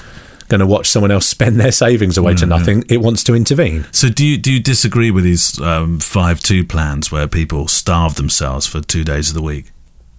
going 0.52 0.60
to 0.60 0.68
watch 0.68 0.88
someone 0.90 1.12
else 1.12 1.26
spend 1.26 1.60
their 1.60 1.72
savings 1.72 2.18
away 2.18 2.36
to 2.36 2.46
nothing, 2.46 2.84
it 2.90 2.98
wants 2.98 3.24
to 3.24 3.34
intervene. 3.34 3.86
So 3.92 4.10
do 4.10 4.26
you 4.26 4.38
do 4.38 4.52
you 4.52 4.60
disagree 4.60 5.10
with 5.10 5.24
these 5.24 5.60
um, 5.62 6.00
five 6.00 6.40
two 6.42 6.64
plans 6.66 7.12
where 7.12 7.28
people 7.28 7.68
starve 7.68 8.16
themselves 8.16 8.68
for 8.68 8.82
two 8.82 9.04
days 9.04 9.30
of 9.30 9.36
the 9.36 9.42
week? 9.42 9.66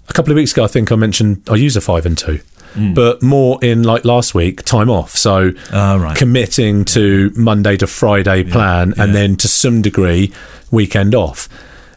a 0.09 0.12
couple 0.12 0.33
of 0.33 0.37
weeks 0.37 0.53
ago, 0.53 0.65
I 0.65 0.67
think 0.67 0.91
I 0.91 0.97
mentioned 0.97 1.43
I 1.49 1.55
use 1.55 1.77
a 1.77 1.81
five 1.81 2.05
and 2.07 2.19
two, 2.19 2.41
but 2.95 3.23
more 3.23 3.59
in 3.62 3.83
like 3.85 4.05
last 4.05 4.35
week, 4.35 4.62
time 4.65 4.91
off. 4.91 5.11
So 5.17 5.53
Ah, 5.73 5.95
right. 5.97 6.17
committing 6.17 6.85
to 6.87 7.31
Monday 7.37 7.77
to 7.77 7.87
Friday 7.87 8.43
plan, 8.45 8.89
and 8.99 9.09
yeah. 9.12 9.12
then 9.12 9.37
to 9.37 9.49
some 9.49 9.81
degree 9.83 10.33
weekend 10.71 11.15
off. 11.15 11.49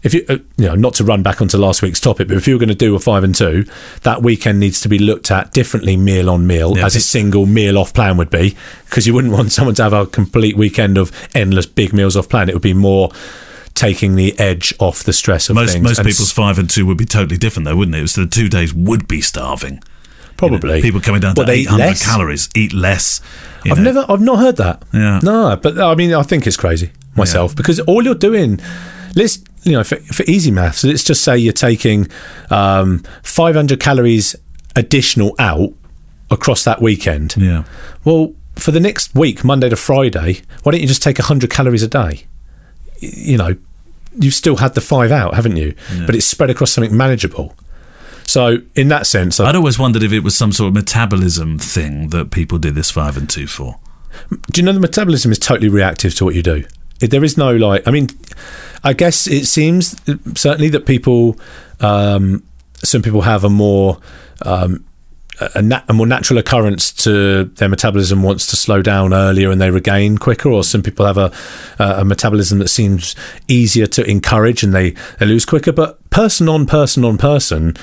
If 0.06 0.14
you, 0.14 0.24
uh, 0.30 0.38
you 0.56 0.68
know, 0.68 0.76
not 0.76 0.94
to 0.96 1.04
run 1.04 1.24
back 1.24 1.42
onto 1.42 1.58
last 1.58 1.82
week's 1.82 2.00
topic, 2.00 2.28
but 2.28 2.38
if 2.38 2.48
you 2.48 2.54
were 2.54 2.60
going 2.60 2.70
to 2.70 2.76
do 2.76 2.96
a 2.96 3.00
five 3.00 3.24
and 3.24 3.34
two, 3.36 3.66
that 4.04 4.22
weekend 4.22 4.60
needs 4.60 4.80
to 4.82 4.88
be 4.88 5.00
looked 5.00 5.32
at 5.32 5.52
differently, 5.52 5.98
meal 5.98 6.30
on 6.30 6.46
meal, 6.48 6.78
Yeah, 6.78 6.86
as 6.86 6.96
a 6.96 7.02
single 7.02 7.46
meal 7.48 7.78
off 7.78 7.94
plan 7.94 8.16
would 8.18 8.30
be, 8.30 8.56
because 8.86 9.08
you 9.08 9.14
wouldn't 9.14 9.34
want 9.34 9.52
someone 9.58 9.76
to 9.76 9.84
have 9.84 9.94
a 9.94 10.06
complete 10.06 10.56
weekend 10.56 10.98
of 10.98 11.12
endless 11.36 11.66
big 11.66 11.92
meals 11.92 12.16
off 12.16 12.30
plan. 12.30 12.48
It 12.50 12.54
would 12.54 12.62
be 12.62 12.74
more 12.74 13.10
taking 13.74 14.16
the 14.16 14.38
edge 14.40 14.74
off 14.80 15.04
the 15.04 15.12
stress 15.12 15.50
of 15.50 15.56
Most 15.56 15.74
things. 15.74 15.84
most 15.84 15.98
And 15.98 16.08
people's 16.08 16.32
five 16.32 16.58
and 16.60 16.70
two 16.70 16.86
would 16.86 16.98
be 16.98 17.06
totally 17.06 17.38
different, 17.38 17.66
though, 17.66 17.76
wouldn't 17.76 17.98
it? 17.98 18.08
So 18.08 18.22
the 18.24 18.30
two 18.30 18.48
days 18.48 18.74
would 18.74 19.08
be 19.08 19.20
starving. 19.22 19.74
You 19.74 19.80
know, 19.80 20.60
probably 20.60 20.82
people 20.82 21.02
coming 21.02 21.22
down 21.22 21.34
to 21.36 21.42
Well, 21.42 21.50
800 21.50 22.00
calories, 22.00 22.48
eat 22.56 22.74
less. 22.74 23.22
I've 23.66 23.78
know. 23.78 23.84
never, 23.84 24.06
I've 24.08 24.22
not 24.22 24.38
heard 24.40 24.58
that. 24.58 24.84
Yeah. 24.94 25.20
No, 25.24 25.56
but 25.56 25.80
I 25.80 25.96
mean, 25.96 26.14
I 26.14 26.22
think 26.24 26.46
it's 26.46 26.58
crazy 26.58 26.92
myself 27.16 27.56
because 27.56 27.80
all 27.82 28.04
you're 28.04 28.14
doing, 28.16 28.60
let's, 29.16 29.40
you 29.66 29.74
know, 29.74 29.84
for, 29.84 29.98
for 29.98 30.24
easy 30.24 30.52
maths, 30.52 30.84
let's 30.84 31.04
just 31.04 31.24
say 31.24 31.38
you're 31.38 31.54
taking 31.54 32.08
um, 32.50 33.04
500 33.24 33.80
calories 33.80 34.36
additional 34.76 35.36
out 35.40 35.74
across 36.32 36.64
that 36.64 36.82
weekend. 36.82 37.36
Yeah. 37.38 37.64
Well, 38.04 38.34
for 38.56 38.72
the 38.72 38.80
next 38.80 39.14
week, 39.14 39.44
Monday 39.44 39.68
to 39.68 39.76
Friday, 39.76 40.42
why 40.64 40.72
don't 40.72 40.82
you 40.82 40.88
just 40.88 41.04
take 41.04 41.18
100 41.18 41.50
calories 41.50 41.84
a 41.84 41.88
day? 41.88 42.26
you 43.00 43.38
know, 43.38 43.56
you've 44.18 44.34
still 44.34 44.58
had 44.58 44.74
the 44.74 44.82
five 44.82 45.12
out, 45.12 45.34
haven't 45.34 45.58
you? 45.58 45.76
But 46.06 46.16
it's 46.16 46.26
spread 46.26 46.50
across 46.50 46.72
something 46.72 46.96
manageable. 46.96 47.56
So 48.28 48.58
in 48.76 48.88
that 48.90 49.06
sense, 49.08 49.40
I, 49.40 49.50
I'd 49.50 49.56
always 49.56 49.78
wondered 49.78 50.04
if 50.04 50.12
it 50.12 50.22
was 50.22 50.36
some 50.36 50.52
sort 50.52 50.70
of 50.70 50.74
metabolism 50.74 51.60
thing 51.60 52.10
that 52.10 52.32
people 52.32 52.58
did 52.58 52.76
this 52.76 52.90
five 52.90 53.18
and 53.18 53.30
two 53.30 53.48
for. 53.48 53.80
do 54.52 54.62
you 54.62 54.66
know 54.66 54.72
the 54.72 54.80
metabolism 54.80 55.32
is 55.32 55.40
totally 55.40 55.70
reactive 55.70 56.16
to 56.16 56.26
what 56.26 56.36
you 56.36 56.42
do? 56.42 56.64
There 57.00 57.24
is 57.24 57.38
no 57.38 57.56
like, 57.56 57.88
I 57.88 57.92
mean, 57.92 58.10
I 58.84 58.94
guess 58.94 59.28
it 59.28 59.46
seems 59.46 59.96
certainly 60.40 60.70
that 60.70 60.86
people, 60.86 61.38
um, 61.80 62.44
some 62.78 63.02
people 63.02 63.22
have 63.22 63.44
a 63.44 63.50
more 63.50 64.00
um, 64.44 64.86
a, 65.40 65.62
nat- 65.62 65.84
a 65.90 65.94
more 65.94 66.08
natural 66.08 66.38
occurrence 66.38 66.92
to 66.92 67.46
their 67.46 67.70
metabolism 67.70 68.24
wants 68.24 68.48
to 68.48 68.56
slow 68.56 68.82
down 68.82 69.14
earlier 69.14 69.52
and 69.52 69.60
they 69.60 69.70
regain 69.70 70.18
quicker, 70.18 70.50
or 70.50 70.64
some 70.64 70.82
people 70.82 71.06
have 71.06 71.18
a 71.18 71.32
a 71.80 72.06
metabolism 72.06 72.60
that 72.60 72.70
seems 72.70 73.16
easier 73.48 73.88
to 73.88 74.10
encourage 74.10 74.64
and 74.64 74.74
they, 74.74 74.92
they 75.20 75.26
lose 75.26 75.46
quicker. 75.46 75.72
But 75.72 76.10
person 76.10 76.48
on 76.48 76.66
person 76.66 77.04
on 77.04 77.18
person, 77.18 77.76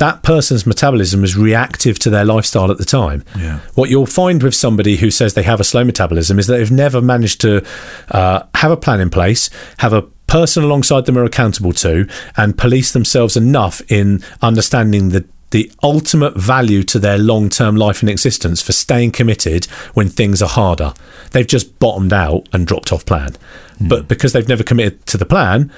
that 0.00 0.22
person's 0.22 0.66
metabolism 0.66 1.22
is 1.22 1.36
reactive 1.36 1.98
to 2.00 2.10
their 2.10 2.24
lifestyle 2.24 2.70
at 2.70 2.78
the 2.78 2.84
time. 2.84 3.22
Yeah. 3.38 3.60
What 3.74 3.90
you'll 3.90 4.06
find 4.06 4.42
with 4.42 4.54
somebody 4.54 4.96
who 4.96 5.10
says 5.10 5.34
they 5.34 5.42
have 5.42 5.60
a 5.60 5.64
slow 5.64 5.84
metabolism 5.84 6.38
is 6.38 6.46
that 6.46 6.56
they've 6.56 6.70
never 6.70 7.02
managed 7.02 7.40
to 7.42 7.64
uh, 8.10 8.44
have 8.54 8.72
a 8.72 8.76
plan 8.76 9.00
in 9.00 9.10
place, 9.10 9.50
have 9.78 9.92
a 9.92 10.02
person 10.26 10.64
alongside 10.64 11.04
them 11.04 11.18
are 11.18 11.24
accountable 11.24 11.74
to, 11.74 12.08
and 12.36 12.56
police 12.56 12.92
themselves 12.92 13.36
enough 13.36 13.82
in 13.90 14.24
understanding 14.42 15.10
the 15.10 15.24
the 15.50 15.70
ultimate 15.82 16.36
value 16.36 16.84
to 16.84 16.98
their 16.98 17.18
long 17.18 17.48
term 17.48 17.74
life 17.74 18.02
and 18.02 18.08
existence 18.08 18.62
for 18.62 18.72
staying 18.72 19.10
committed 19.10 19.64
when 19.94 20.08
things 20.08 20.40
are 20.40 20.48
harder. 20.48 20.94
They've 21.32 21.46
just 21.46 21.78
bottomed 21.80 22.12
out 22.12 22.48
and 22.52 22.66
dropped 22.66 22.92
off 22.92 23.04
plan. 23.04 23.36
But 23.80 24.06
because 24.06 24.32
they've 24.32 24.46
never 24.46 24.62
committed 24.62 25.04
to 25.06 25.16
the 25.16 25.26
plan, 25.26 25.72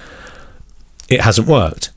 it 1.08 1.22
hasn't 1.22 1.48
worked. 1.48 1.91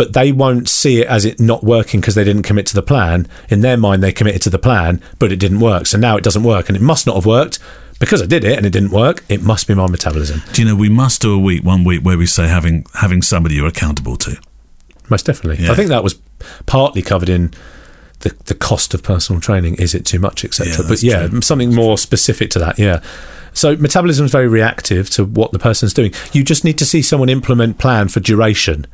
But 0.00 0.14
they 0.14 0.32
won't 0.32 0.66
see 0.66 1.02
it 1.02 1.08
as 1.08 1.26
it 1.26 1.38
not 1.38 1.62
working 1.62 2.00
because 2.00 2.14
they 2.14 2.24
didn't 2.24 2.44
commit 2.44 2.64
to 2.68 2.74
the 2.74 2.80
plan. 2.80 3.28
In 3.50 3.60
their 3.60 3.76
mind, 3.76 4.02
they 4.02 4.12
committed 4.12 4.40
to 4.40 4.48
the 4.48 4.58
plan, 4.58 5.02
but 5.18 5.30
it 5.30 5.36
didn't 5.36 5.60
work. 5.60 5.84
So 5.84 5.98
now 5.98 6.16
it 6.16 6.24
doesn't 6.24 6.42
work, 6.42 6.70
and 6.70 6.76
it 6.76 6.80
must 6.80 7.06
not 7.06 7.16
have 7.16 7.26
worked 7.26 7.58
because 7.98 8.22
I 8.22 8.24
did 8.24 8.42
it 8.42 8.56
and 8.56 8.64
it 8.64 8.70
didn't 8.70 8.92
work. 8.92 9.22
It 9.28 9.42
must 9.42 9.68
be 9.68 9.74
my 9.74 9.86
metabolism. 9.88 10.40
Do 10.54 10.62
you 10.62 10.66
know 10.66 10.74
we 10.74 10.88
must 10.88 11.20
do 11.20 11.34
a 11.34 11.38
week, 11.38 11.64
one 11.64 11.84
week, 11.84 12.00
where 12.00 12.16
we 12.16 12.24
say 12.24 12.48
having 12.48 12.86
having 12.94 13.20
somebody 13.20 13.56
you're 13.56 13.66
accountable 13.66 14.16
to. 14.16 14.40
Most 15.10 15.26
definitely. 15.26 15.66
Yeah. 15.66 15.72
I 15.72 15.74
think 15.74 15.90
that 15.90 16.02
was 16.02 16.18
partly 16.64 17.02
covered 17.02 17.28
in 17.28 17.52
the 18.20 18.34
the 18.46 18.54
cost 18.54 18.94
of 18.94 19.02
personal 19.02 19.38
training. 19.38 19.74
Is 19.74 19.94
it 19.94 20.06
too 20.06 20.18
much, 20.18 20.46
etc. 20.46 20.72
Yeah, 20.72 20.88
but 20.88 21.02
yeah, 21.02 21.26
true. 21.26 21.42
something 21.42 21.74
more 21.74 21.98
specific 21.98 22.48
to 22.52 22.58
that. 22.58 22.78
Yeah. 22.78 23.02
So 23.52 23.76
metabolism 23.76 24.24
is 24.24 24.32
very 24.32 24.48
reactive 24.48 25.10
to 25.10 25.26
what 25.26 25.52
the 25.52 25.58
person's 25.58 25.92
doing. 25.92 26.14
You 26.32 26.42
just 26.42 26.64
need 26.64 26.78
to 26.78 26.86
see 26.86 27.02
someone 27.02 27.28
implement 27.28 27.76
plan 27.76 28.08
for 28.08 28.20
duration 28.20 28.86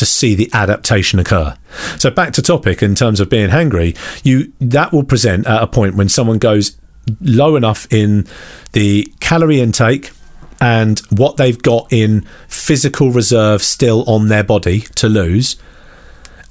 to 0.00 0.06
see 0.06 0.34
the 0.34 0.50
adaptation 0.52 1.18
occur. 1.18 1.56
So 1.98 2.10
back 2.10 2.32
to 2.34 2.42
topic 2.42 2.82
in 2.82 2.94
terms 2.94 3.20
of 3.20 3.30
being 3.30 3.50
hangry, 3.50 3.96
you 4.24 4.52
that 4.60 4.92
will 4.92 5.04
present 5.04 5.46
at 5.46 5.62
a 5.62 5.66
point 5.66 5.94
when 5.94 6.08
someone 6.08 6.38
goes 6.38 6.76
low 7.20 7.56
enough 7.56 7.86
in 7.92 8.26
the 8.72 9.12
calorie 9.20 9.60
intake 9.60 10.10
and 10.60 10.98
what 11.10 11.36
they've 11.36 11.62
got 11.62 11.90
in 11.92 12.22
physical 12.48 13.10
reserve 13.10 13.62
still 13.62 14.08
on 14.08 14.28
their 14.28 14.44
body 14.44 14.80
to 14.80 15.08
lose 15.08 15.56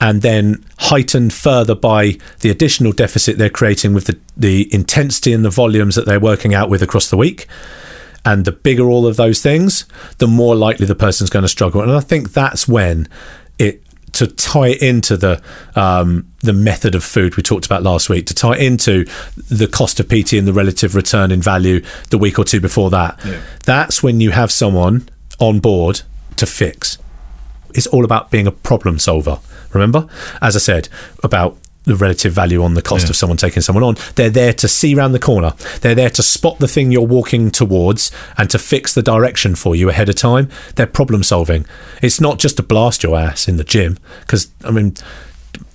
and 0.02 0.22
then 0.22 0.64
heightened 0.78 1.34
further 1.34 1.76
by 1.76 2.18
the 2.40 2.50
additional 2.50 2.92
deficit 2.92 3.38
they're 3.38 3.50
creating 3.50 3.94
with 3.94 4.06
the, 4.06 4.18
the 4.38 4.74
intensity 4.74 5.34
and 5.34 5.44
the 5.44 5.50
volumes 5.50 5.96
that 5.96 6.06
they're 6.06 6.20
working 6.20 6.54
out 6.54 6.70
with 6.70 6.82
across 6.82 7.10
the 7.10 7.18
week. 7.18 7.48
And 8.26 8.46
the 8.46 8.52
bigger 8.52 8.90
all 8.90 9.08
of 9.08 9.16
those 9.16 9.42
things, 9.42 9.86
the 10.18 10.28
more 10.28 10.56
likely 10.56 10.86
the 10.86 10.96
person's 10.96 11.30
going 11.30 11.44
to 11.44 11.50
struggle. 11.50 11.82
And 11.82 11.92
I 11.92 12.02
think 12.02 12.34
that's 12.34 12.68
when 12.68 13.08
to 14.20 14.28
tie 14.28 14.70
it 14.70 14.82
into 14.82 15.18
the 15.18 15.42
um, 15.76 16.32
the 16.42 16.54
method 16.54 16.96
of 16.96 17.04
food 17.04 17.36
we 17.36 17.44
talked 17.44 17.66
about 17.66 17.84
last 17.84 18.10
week, 18.10 18.26
to 18.28 18.34
tie 18.34 18.58
into 18.58 19.06
the 19.50 19.68
cost 19.68 20.00
of 20.00 20.08
PT 20.08 20.34
and 20.34 20.48
the 20.48 20.54
relative 20.54 20.96
return 20.96 21.32
in 21.32 21.42
value 21.42 21.82
the 22.10 22.18
week 22.18 22.40
or 22.40 22.46
two 22.46 22.62
before 22.62 22.90
that. 22.92 23.20
That's 23.66 24.02
when 24.02 24.22
you 24.22 24.32
have 24.32 24.52
someone 24.52 25.10
on 25.40 25.60
board 25.60 26.02
to 26.38 26.46
fix 26.46 26.98
it's 27.74 27.88
all 27.88 28.06
about 28.06 28.32
being 28.32 28.48
a 28.48 28.52
problem 28.52 29.00
solver. 29.00 29.40
Remember, 29.74 30.08
as 30.42 30.56
I 30.56 30.60
said 30.60 30.90
about 31.24 31.58
the 31.90 31.96
relative 31.96 32.32
value 32.34 32.64
on 32.64 32.74
the 32.76 32.82
cost 32.82 33.06
Yeah. 33.06 33.10
of 33.12 33.16
someone 33.16 33.38
taking 33.38 33.62
someone 33.62 33.84
on. 33.84 33.98
They're 34.16 34.30
there 34.30 34.54
to 34.54 34.68
see 34.68 34.96
round 34.96 35.14
the 35.14 35.20
corner. 35.20 35.54
They're 35.82 35.96
there 35.96 36.10
to 36.12 36.24
spot 36.24 36.60
the 36.60 36.68
thing 36.68 36.92
you're 36.92 37.02
walking 37.02 37.52
towards 37.52 38.12
and 38.38 38.50
to 38.52 38.58
fix 38.60 38.94
the 38.94 39.02
direction 39.02 39.56
for 39.56 39.76
you 39.76 39.90
ahead 39.90 40.10
of 40.10 40.16
time. 40.16 40.50
They're 40.76 40.88
problem 40.88 41.24
solving. 41.24 41.66
It's 42.02 42.22
not 42.22 42.40
just 42.40 42.58
to 42.58 42.64
blast 42.64 43.04
your 43.04 43.18
ass 43.18 43.48
in 43.48 43.58
the 43.58 43.64
gym 43.64 43.98
because 44.22 44.50
I 44.64 44.72
mean. 44.72 44.96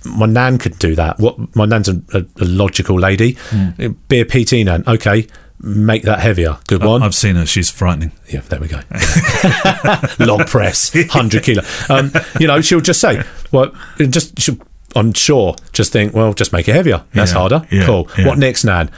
My 0.05 0.25
nan 0.25 0.57
could 0.57 0.79
do 0.79 0.95
that. 0.95 1.19
What 1.19 1.55
my 1.55 1.65
nan's 1.65 1.89
a, 1.89 2.01
a, 2.13 2.19
a 2.41 2.45
logical 2.45 2.97
lady. 2.99 3.37
Hmm. 3.49 3.91
Be 4.07 4.19
a 4.21 4.25
PT 4.25 4.63
nan. 4.65 4.83
Okay, 4.87 5.27
make 5.59 6.03
that 6.03 6.19
heavier. 6.19 6.57
Good 6.67 6.83
one. 6.83 7.03
I've 7.03 7.13
seen 7.13 7.35
her; 7.35 7.45
she's 7.45 7.69
frightening. 7.69 8.11
Yeah, 8.29 8.39
there 8.41 8.59
we 8.59 8.67
go. 8.67 8.79
Log 10.19 10.47
press, 10.47 10.91
hundred 11.09 11.43
kilo. 11.43 11.63
Um, 11.89 12.11
you 12.39 12.47
know, 12.47 12.61
she'll 12.61 12.81
just 12.81 13.01
say, 13.01 13.23
"Well, 13.51 13.73
just 13.97 14.39
she'll, 14.39 14.57
I'm 14.95 15.13
sure, 15.13 15.55
just 15.73 15.91
think, 15.91 16.13
well, 16.13 16.33
just 16.33 16.53
make 16.53 16.67
it 16.69 16.73
heavier. 16.75 17.03
That's 17.13 17.31
Yeah, 17.33 17.37
harder. 17.37 17.67
yeah, 17.71 17.85
cool. 17.85 18.09
yeah. 18.17 18.27
What 18.27 18.37
next, 18.37 18.63
Nan? 18.63 18.89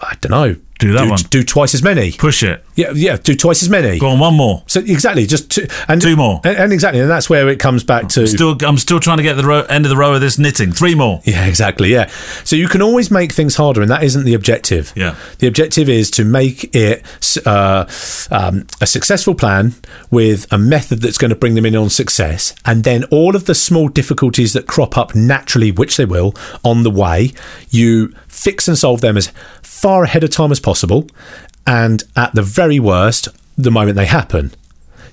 I 0.00 0.16
don't 0.20 0.30
know. 0.30 0.56
Do 0.80 0.92
that 0.92 1.04
do, 1.04 1.10
one. 1.10 1.18
Do 1.30 1.42
twice 1.44 1.74
as 1.74 1.82
many. 1.82 2.12
Push 2.12 2.42
it. 2.42 2.64
Yeah, 2.74 2.92
yeah. 2.94 3.16
Do 3.16 3.34
twice 3.34 3.62
as 3.62 3.68
many. 3.68 3.98
Go 3.98 4.08
on, 4.08 4.18
one 4.18 4.34
more. 4.34 4.62
So 4.66 4.80
exactly, 4.80 5.26
just 5.26 5.50
two, 5.50 5.66
and 5.86 6.00
Two 6.00 6.16
more. 6.16 6.40
and, 6.44 6.56
and 6.56 6.72
exactly, 6.72 7.00
and 7.00 7.10
that's 7.10 7.28
where 7.28 7.48
it 7.48 7.58
comes 7.58 7.84
back 7.84 8.08
to 8.10 8.26
Still, 8.26 8.56
I'm 8.62 8.78
still 8.78 9.00
trying 9.00 9.18
to 9.18 9.22
get 9.22 9.34
the 9.34 9.44
row, 9.44 9.62
end 9.62 9.84
of 9.84 9.90
the 9.90 9.96
row 9.96 10.14
of 10.14 10.20
this 10.20 10.38
knitting. 10.38 10.72
Three 10.72 10.94
more. 10.94 11.20
Yeah, 11.24 11.46
exactly. 11.46 11.90
Yeah. 11.90 12.06
So 12.44 12.56
you 12.56 12.68
can 12.68 12.82
always 12.82 13.10
make 13.10 13.32
things 13.32 13.56
harder, 13.56 13.82
and 13.82 13.90
that 13.90 14.02
isn't 14.02 14.24
the 14.24 14.34
objective. 14.34 14.92
Yeah. 14.96 15.16
The 15.38 15.46
objective 15.46 15.88
is 15.88 16.10
to 16.12 16.24
make 16.24 16.74
it 16.74 17.04
uh, 17.46 17.86
um, 18.30 18.66
a 18.80 18.86
successful 18.86 19.34
plan 19.34 19.74
with 20.10 20.50
a 20.50 20.58
method 20.58 21.00
that's 21.02 21.18
going 21.18 21.30
to 21.30 21.36
bring 21.36 21.54
them 21.54 21.66
in 21.66 21.76
on 21.76 21.90
success, 21.90 22.54
and 22.64 22.84
then 22.84 23.04
all 23.04 23.36
of 23.36 23.44
the 23.44 23.54
small 23.54 23.88
difficulties 23.88 24.54
that 24.54 24.66
crop 24.66 24.96
up 24.96 25.14
naturally, 25.14 25.70
which 25.70 25.96
they 25.96 26.06
will, 26.06 26.34
on 26.64 26.82
the 26.82 26.90
way, 26.90 27.32
you 27.68 28.14
fix 28.28 28.66
and 28.68 28.78
solve 28.78 29.00
them 29.00 29.16
as 29.16 29.32
far 29.62 30.04
ahead 30.04 30.22
of 30.22 30.30
time 30.30 30.52
as 30.52 30.60
possible, 30.60 30.69
and 31.66 32.02
at 32.16 32.34
the 32.34 32.42
very 32.42 32.80
worst, 32.80 33.28
the 33.56 33.70
moment 33.70 33.96
they 33.96 34.06
happen. 34.06 34.52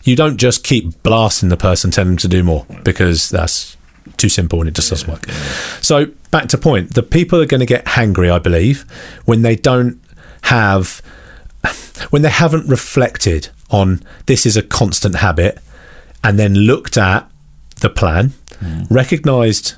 You 0.04 0.16
don't 0.16 0.38
just 0.38 0.64
keep 0.64 1.04
blasting 1.04 1.50
the 1.50 1.58
person, 1.58 1.92
telling 1.92 2.12
them 2.12 2.18
to 2.18 2.28
do 2.28 2.44
more 2.44 2.66
because 2.84 3.30
that's 3.30 3.76
too 4.16 4.30
simple 4.30 4.60
and 4.60 4.70
it 4.70 4.76
just 4.76 4.90
doesn't 4.90 5.10
work. 5.10 5.30
So 5.82 6.08
back 6.32 6.48
to 6.50 6.58
point, 6.58 6.94
the 6.94 7.04
people 7.04 7.42
are 7.42 7.46
going 7.46 7.60
to 7.60 7.66
get 7.66 7.86
hangry, 7.86 8.32
I 8.32 8.40
believe, 8.40 8.86
when 9.26 9.42
they 9.42 9.56
don't 9.56 10.02
have, 10.44 11.02
when 12.10 12.22
they 12.22 12.30
haven't 12.30 12.68
reflected 12.68 13.50
on 13.70 14.02
this 14.28 14.46
is 14.46 14.56
a 14.56 14.64
constant 14.64 15.16
habit, 15.16 15.60
and 16.24 16.40
then 16.40 16.54
looked 16.54 16.98
at 16.98 17.30
the 17.82 17.90
plan, 17.90 18.34
hmm. 18.60 18.84
recognised 18.90 19.76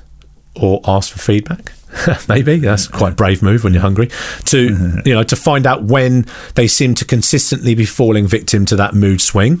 or 0.54 0.80
asked 0.86 1.12
for 1.12 1.18
feedback. 1.18 1.72
Maybe 2.28 2.58
that's 2.58 2.86
quite 2.86 3.12
a 3.12 3.16
brave 3.16 3.42
move 3.42 3.64
when 3.64 3.72
you're 3.72 3.82
hungry. 3.82 4.06
To 4.06 4.68
mm-hmm. 4.68 4.98
you 5.04 5.14
know, 5.14 5.22
to 5.22 5.36
find 5.36 5.66
out 5.66 5.84
when 5.84 6.26
they 6.54 6.66
seem 6.66 6.94
to 6.96 7.04
consistently 7.04 7.74
be 7.74 7.84
falling 7.84 8.26
victim 8.26 8.64
to 8.66 8.76
that 8.76 8.94
mood 8.94 9.20
swing, 9.20 9.60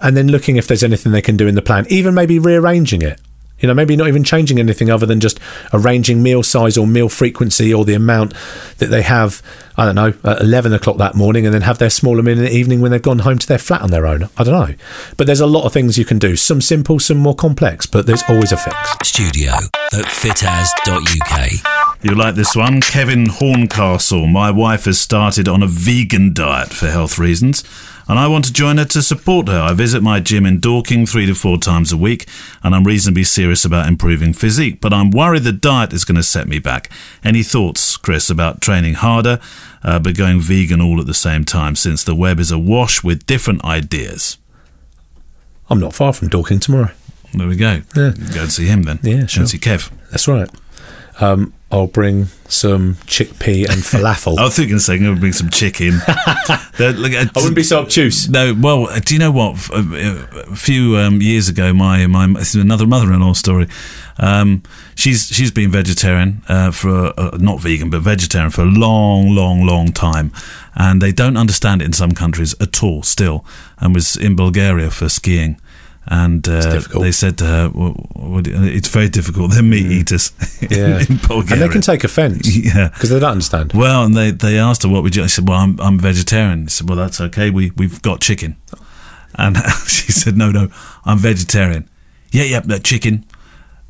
and 0.00 0.16
then 0.16 0.28
looking 0.28 0.56
if 0.56 0.66
there's 0.66 0.84
anything 0.84 1.12
they 1.12 1.22
can 1.22 1.36
do 1.36 1.46
in 1.46 1.54
the 1.54 1.62
plan, 1.62 1.86
even 1.88 2.14
maybe 2.14 2.38
rearranging 2.38 3.02
it. 3.02 3.20
You 3.60 3.68
know, 3.68 3.74
maybe 3.74 3.96
not 3.96 4.08
even 4.08 4.22
changing 4.22 4.58
anything 4.58 4.90
other 4.90 5.06
than 5.06 5.20
just 5.20 5.40
arranging 5.72 6.22
meal 6.22 6.42
size 6.42 6.76
or 6.76 6.86
meal 6.86 7.08
frequency 7.08 7.72
or 7.72 7.84
the 7.84 7.94
amount 7.94 8.34
that 8.78 8.86
they 8.88 9.02
have, 9.02 9.42
I 9.76 9.86
don't 9.86 9.94
know, 9.94 10.12
at 10.24 10.42
11 10.42 10.74
o'clock 10.74 10.98
that 10.98 11.14
morning 11.14 11.46
and 11.46 11.54
then 11.54 11.62
have 11.62 11.78
their 11.78 11.90
smaller 11.90 12.22
meal 12.22 12.38
in 12.38 12.44
the 12.44 12.52
evening 12.52 12.80
when 12.80 12.90
they've 12.90 13.00
gone 13.00 13.20
home 13.20 13.38
to 13.38 13.46
their 13.46 13.58
flat 13.58 13.80
on 13.80 13.90
their 13.90 14.06
own. 14.06 14.28
I 14.36 14.44
don't 14.44 14.68
know. 14.68 14.74
But 15.16 15.26
there's 15.26 15.40
a 15.40 15.46
lot 15.46 15.64
of 15.64 15.72
things 15.72 15.96
you 15.96 16.04
can 16.04 16.18
do. 16.18 16.36
Some 16.36 16.60
simple, 16.60 16.98
some 16.98 17.18
more 17.18 17.34
complex, 17.34 17.86
but 17.86 18.06
there's 18.06 18.22
always 18.28 18.52
a 18.52 18.56
fix. 18.56 18.76
Studio 19.04 19.52
at 19.92 20.04
fitaz.uk. 20.04 21.75
You 22.02 22.14
like 22.14 22.34
this 22.34 22.54
one? 22.54 22.80
Kevin 22.80 23.26
Horncastle. 23.26 24.26
My 24.26 24.50
wife 24.50 24.84
has 24.84 25.00
started 25.00 25.48
on 25.48 25.62
a 25.62 25.66
vegan 25.66 26.32
diet 26.34 26.68
for 26.68 26.86
health 26.88 27.18
reasons, 27.18 27.64
and 28.06 28.18
I 28.18 28.28
want 28.28 28.44
to 28.44 28.52
join 28.52 28.76
her 28.78 28.84
to 28.84 29.02
support 29.02 29.48
her. 29.48 29.58
I 29.60 29.72
visit 29.72 30.02
my 30.02 30.20
gym 30.20 30.46
in 30.46 30.60
Dorking 30.60 31.06
three 31.06 31.26
to 31.26 31.34
four 31.34 31.58
times 31.58 31.92
a 31.92 31.96
week, 31.96 32.28
and 32.62 32.74
I'm 32.74 32.84
reasonably 32.84 33.24
serious 33.24 33.64
about 33.64 33.88
improving 33.88 34.34
physique, 34.34 34.80
but 34.80 34.92
I'm 34.92 35.10
worried 35.10 35.42
the 35.42 35.52
diet 35.52 35.92
is 35.92 36.04
going 36.04 36.16
to 36.16 36.22
set 36.22 36.46
me 36.46 36.58
back. 36.60 36.90
Any 37.24 37.42
thoughts, 37.42 37.96
Chris, 37.96 38.30
about 38.30 38.60
training 38.60 38.94
harder, 38.94 39.40
uh, 39.82 39.98
but 39.98 40.16
going 40.16 40.40
vegan 40.40 40.80
all 40.80 41.00
at 41.00 41.06
the 41.06 41.14
same 41.14 41.44
time, 41.44 41.74
since 41.74 42.04
the 42.04 42.14
web 42.14 42.38
is 42.38 42.52
awash 42.52 43.02
with 43.02 43.26
different 43.26 43.64
ideas? 43.64 44.38
I'm 45.68 45.80
not 45.80 45.94
far 45.94 46.12
from 46.12 46.28
Dorking 46.28 46.60
tomorrow. 46.60 46.90
There 47.34 47.48
we 47.48 47.56
go. 47.56 47.82
Yeah. 47.96 48.12
Go 48.32 48.42
and 48.42 48.52
see 48.52 48.66
him 48.66 48.84
then. 48.84 49.00
Yeah, 49.02 49.22
Go 49.22 49.26
sure. 49.26 49.40
and 49.42 49.50
see 49.50 49.58
Kev. 49.58 49.90
That's 50.10 50.28
right. 50.28 50.48
Um, 51.20 51.52
I'll 51.70 51.88
bring 51.88 52.26
some 52.48 52.94
chickpea 53.06 53.68
and 53.68 53.82
falafel. 53.82 54.38
I 54.38 54.44
was 54.44 54.54
thinking 54.56 54.76
of 54.76 54.82
saying 54.82 55.00
I'm 55.00 55.06
going 55.06 55.16
to 55.16 55.20
bring 55.20 55.32
some 55.32 55.50
chicken. 55.50 56.00
Uh, 56.78 56.92
I 56.98 57.30
wouldn't 57.36 57.54
be 57.56 57.62
so 57.62 57.80
obtuse. 57.80 58.28
No, 58.28 58.54
well, 58.54 58.86
uh, 58.88 58.98
do 59.00 59.14
you 59.14 59.18
know 59.18 59.30
what? 59.32 59.54
F- 59.54 59.70
A, 59.72 60.50
a 60.52 60.54
few 60.54 60.98
um, 60.98 61.22
years 61.22 61.48
ago, 61.48 61.72
my 61.72 62.06
my 62.06 62.26
this 62.34 62.54
is 62.54 62.60
another 62.62 62.86
mother-in-law 62.86 63.32
story. 63.32 63.66
Um, 64.18 64.62
she's 64.94 65.26
she's 65.28 65.50
been 65.50 65.70
vegetarian 65.70 66.42
uh, 66.50 66.70
for 66.72 67.18
uh, 67.18 67.38
not 67.40 67.60
vegan 67.60 67.88
but 67.88 68.02
vegetarian 68.02 68.50
for 68.50 68.60
a 68.60 68.66
long, 68.66 69.34
long, 69.34 69.64
long 69.66 69.90
time, 69.90 70.32
and 70.74 71.00
they 71.00 71.12
don't 71.12 71.38
understand 71.38 71.80
it 71.80 71.86
in 71.86 71.92
some 71.94 72.12
countries 72.12 72.54
at 72.60 72.82
all 72.82 73.02
still. 73.02 73.42
And 73.78 73.94
was 73.94 74.14
in 74.16 74.36
Bulgaria 74.36 74.90
for 74.90 75.08
skiing. 75.08 75.58
And 76.08 76.48
uh, 76.48 76.80
they 77.00 77.10
said 77.10 77.36
to 77.38 77.44
her, 77.46 77.70
well, 77.74 77.94
"It's 78.44 78.86
very 78.88 79.08
difficult. 79.08 79.50
They're 79.54 79.62
meat 79.62 79.86
eaters 79.90 80.30
Mm. 80.60 80.70
Yeah. 80.76 81.04
in 81.08 81.16
Bulgaria." 81.18 81.62
And 81.64 81.70
they 81.70 81.72
can 81.72 81.80
take 81.82 82.04
offence. 82.04 82.46
Yeah. 82.56 82.88
Because 82.94 83.10
they 83.10 83.18
don't 83.18 83.32
understand. 83.32 83.72
Well, 83.72 84.04
and 84.04 84.14
they, 84.16 84.30
they 84.30 84.56
asked 84.58 84.84
her 84.84 84.88
what 84.88 85.02
would 85.02 85.16
you. 85.16 85.24
I 85.24 85.26
said, 85.26 85.48
well, 85.48 85.58
I'm 85.58 85.80
I'm 85.80 85.98
vegetarian. 85.98 86.66
She 86.68 86.74
said, 86.76 86.88
well, 86.88 86.96
that's 86.98 87.20
okay. 87.20 87.50
We 87.50 87.72
we've 87.76 88.00
got 88.02 88.20
chicken, 88.20 88.56
and 89.34 89.56
she 89.88 90.12
said, 90.12 90.36
no, 90.36 90.50
no, 90.52 90.68
I'm 91.04 91.18
vegetarian. 91.18 91.88
Yeah, 92.30 92.44
yeah, 92.44 92.60
but 92.64 92.84
chicken. 92.84 93.24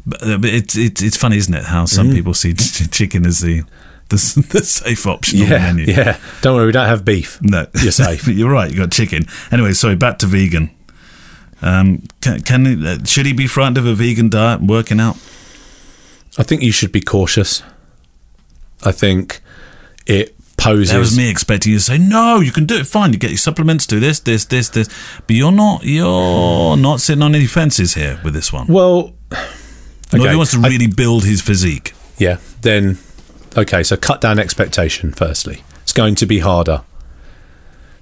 But, 0.07 0.23
uh, 0.23 0.39
but 0.39 0.51
it's 0.51 0.75
it's 0.77 1.03
it's 1.03 1.17
funny, 1.19 1.37
isn't 1.37 1.53
it? 1.55 1.65
How 1.65 1.85
Mm. 1.85 1.89
some 1.89 2.11
people 2.13 2.33
see 2.33 2.55
ch- 2.55 2.91
chicken 2.91 3.27
as 3.27 3.41
the 3.41 3.63
the, 4.09 4.17
the 4.53 4.63
safe 4.65 5.07
option 5.07 5.41
on 5.43 5.49
the 5.49 5.55
Yeah, 5.55 5.73
menu. 5.73 5.85
yeah. 5.93 6.17
Don't 6.41 6.55
worry, 6.57 6.67
we 6.67 6.73
don't 6.73 6.87
have 6.87 7.05
beef. 7.05 7.39
No, 7.43 7.67
You're 7.83 7.91
safe. 7.93 8.27
You're 8.29 8.51
right. 8.51 8.71
You 8.71 8.79
got 8.79 8.93
chicken. 8.93 9.27
Anyway, 9.51 9.73
sorry. 9.75 9.97
Back 9.97 10.19
to 10.21 10.27
vegan. 10.27 10.71
Um, 11.63 12.03
can, 12.21 12.41
can 12.43 12.85
uh, 12.87 13.05
should 13.05 13.27
he 13.27 13.33
be 13.33 13.47
frightened 13.47 13.79
of 13.79 13.87
a 13.87 13.95
vegan 13.95 14.29
diet 14.29 14.61
and 14.61 14.69
working 14.69 15.01
out? 15.01 15.17
I 16.39 16.43
think 16.43 16.63
you 16.63 16.73
should 16.73 16.93
be 16.93 17.01
cautious. 17.01 17.63
I 18.85 18.93
think 18.93 19.41
it 20.07 20.35
poses. 20.59 20.93
That 20.93 20.99
was 20.99 21.17
me 21.17 21.31
expecting 21.31 21.73
you 21.73 21.79
to 21.79 21.85
say, 21.85 21.97
"No, 21.99 22.41
you 22.41 22.53
can 22.53 22.67
do 22.67 22.77
it. 22.77 22.87
Fine. 22.87 23.13
You 23.15 23.19
get 23.19 23.31
your 23.31 23.39
supplements. 23.39 23.87
Do 23.87 24.01
this, 24.01 24.21
this, 24.21 24.45
this, 24.45 24.69
this." 24.69 24.89
But 25.27 25.35
you're 25.37 25.51
not. 25.53 25.85
You're 25.85 26.77
not 26.77 27.01
sitting 27.01 27.23
on 27.23 27.35
any 27.35 27.47
fences 27.47 27.95
here 27.95 28.21
with 28.23 28.35
this 28.35 28.53
one. 28.53 28.67
Well, 28.67 29.15
okay, 29.33 30.29
he 30.31 30.37
wants 30.37 30.53
to 30.53 30.61
I- 30.63 30.69
really 30.69 30.87
build 30.89 31.25
his 31.25 31.41
physique. 31.41 31.95
yeah. 32.19 32.39
Then, 32.61 32.99
okay. 33.57 33.83
So 33.83 33.97
cut 33.97 34.21
down 34.21 34.39
expectation. 34.39 35.13
Firstly, 35.13 35.63
it's 35.83 35.93
going 35.93 36.17
to 36.17 36.27
be 36.27 36.41
harder. 36.41 36.83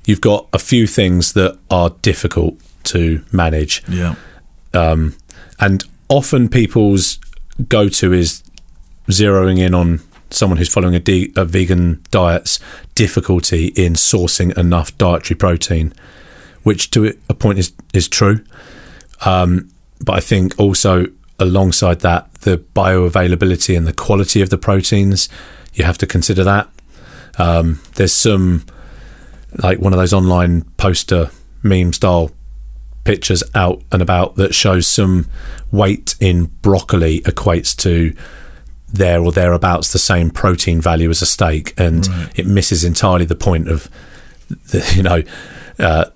You've 0.07 0.21
got 0.21 0.49
a 0.53 0.59
few 0.59 0.87
things 0.87 1.33
that 1.35 1.59
are 1.71 1.91
difficult 2.03 2.59
to 2.85 3.25
manage. 3.33 3.83
Yeah. 3.89 4.15
um, 4.73 5.15
and 5.61 5.85
often 6.09 6.49
people's 6.49 7.19
go-to 7.69 8.13
is 8.13 8.43
zeroing 9.09 9.59
in 9.59 9.75
on 9.75 10.01
someone 10.31 10.57
who's 10.57 10.73
following 10.73 10.95
a, 10.95 11.01
de- 11.01 11.33
a 11.37 11.45
vegan 11.45 12.03
diet's 12.11 12.59
difficulty 12.95 13.67
in 13.69 13.95
sourcing 13.95 14.57
enough 14.59 14.97
dietary 14.99 15.37
protein, 15.37 15.93
which 16.63 16.91
to 16.91 17.17
a 17.29 17.35
point 17.35 17.59
is 17.59 17.73
is 17.93 18.09
true. 18.09 18.45
Um, 19.25 19.71
but 20.01 20.15
I 20.15 20.21
think 20.21 20.59
also 20.59 21.07
alongside 21.39 22.01
that, 22.01 22.33
the 22.41 22.59
bioavailability 22.59 23.77
and 23.77 23.87
the 23.87 23.93
quality 23.93 24.43
of 24.43 24.51
the 24.51 24.59
proteins, 24.59 25.29
you 25.75 25.85
have 25.85 25.99
to 25.99 26.07
consider 26.07 26.45
that. 26.45 26.69
Um, 27.39 27.81
there's 27.95 28.13
some 28.13 28.65
like 29.63 29.79
one 29.79 29.93
of 29.93 29.99
those 29.99 30.13
online 30.13 30.63
poster 30.77 31.31
meme 31.63 31.93
style 31.93 32.31
pictures 33.05 33.43
out 33.55 33.83
and 33.93 34.03
about 34.03 34.37
that 34.37 34.55
shows 34.55 34.87
some 34.87 35.29
weight 35.71 36.15
in 36.21 36.47
broccoli 36.63 37.21
equates 37.21 37.77
to 37.77 38.15
there 38.95 39.23
or 39.23 39.33
thereabouts 39.33 39.93
the 39.93 39.99
same 39.99 40.31
protein 40.31 40.81
value 40.81 41.11
as 41.11 41.21
a 41.21 41.27
steak, 41.27 41.75
and 41.79 42.09
it 42.37 42.47
misses 42.47 42.85
entirely 42.85 43.25
the 43.25 43.35
point 43.35 43.69
of 43.69 43.89
the 44.49 44.93
you 44.97 45.03
know 45.03 45.23
uh, 45.79 46.07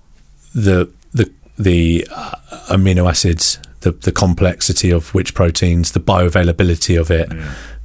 the 0.55 0.89
the 1.13 1.31
the 1.57 2.07
uh, 2.11 2.35
amino 2.69 3.07
acids. 3.09 3.59
The, 3.81 3.93
the 3.93 4.11
complexity 4.11 4.91
of 4.91 5.13
which 5.13 5.33
proteins, 5.33 5.93
the 5.93 6.01
bioavailability 6.01 6.99
of 6.99 7.09
it, 7.09 7.31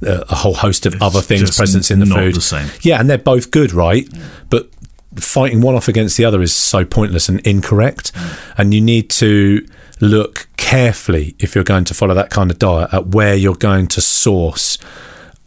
uh, 0.05 0.25
a 0.29 0.35
whole 0.35 0.55
host 0.55 0.85
of 0.85 1.01
other 1.01 1.21
things 1.21 1.55
present 1.55 1.89
in 1.89 1.99
the 1.99 2.05
not 2.05 2.17
food. 2.17 2.35
the 2.35 2.41
same. 2.41 2.69
Yeah, 2.81 2.99
and 2.99 3.09
they're 3.09 3.17
both 3.17 3.49
good, 3.49 3.71
right? 3.71 4.05
But 4.49 4.67
fighting 5.15 5.61
one 5.61 5.75
off 5.75 5.87
against 5.87 6.17
the 6.17 6.25
other 6.25 6.41
is 6.41 6.53
so 6.53 6.85
pointless 6.85 7.29
and 7.29 7.39
incorrect. 7.41 8.11
And 8.57 8.73
you 8.73 8.81
need 8.81 9.09
to 9.11 9.65
look 10.01 10.47
carefully 10.57 11.35
if 11.39 11.55
you're 11.55 11.63
going 11.63 11.85
to 11.85 11.93
follow 11.93 12.13
that 12.13 12.29
kind 12.29 12.51
of 12.51 12.59
diet 12.59 12.93
at 12.93 13.07
where 13.07 13.35
you're 13.35 13.55
going 13.55 13.87
to 13.87 14.01
source 14.01 14.77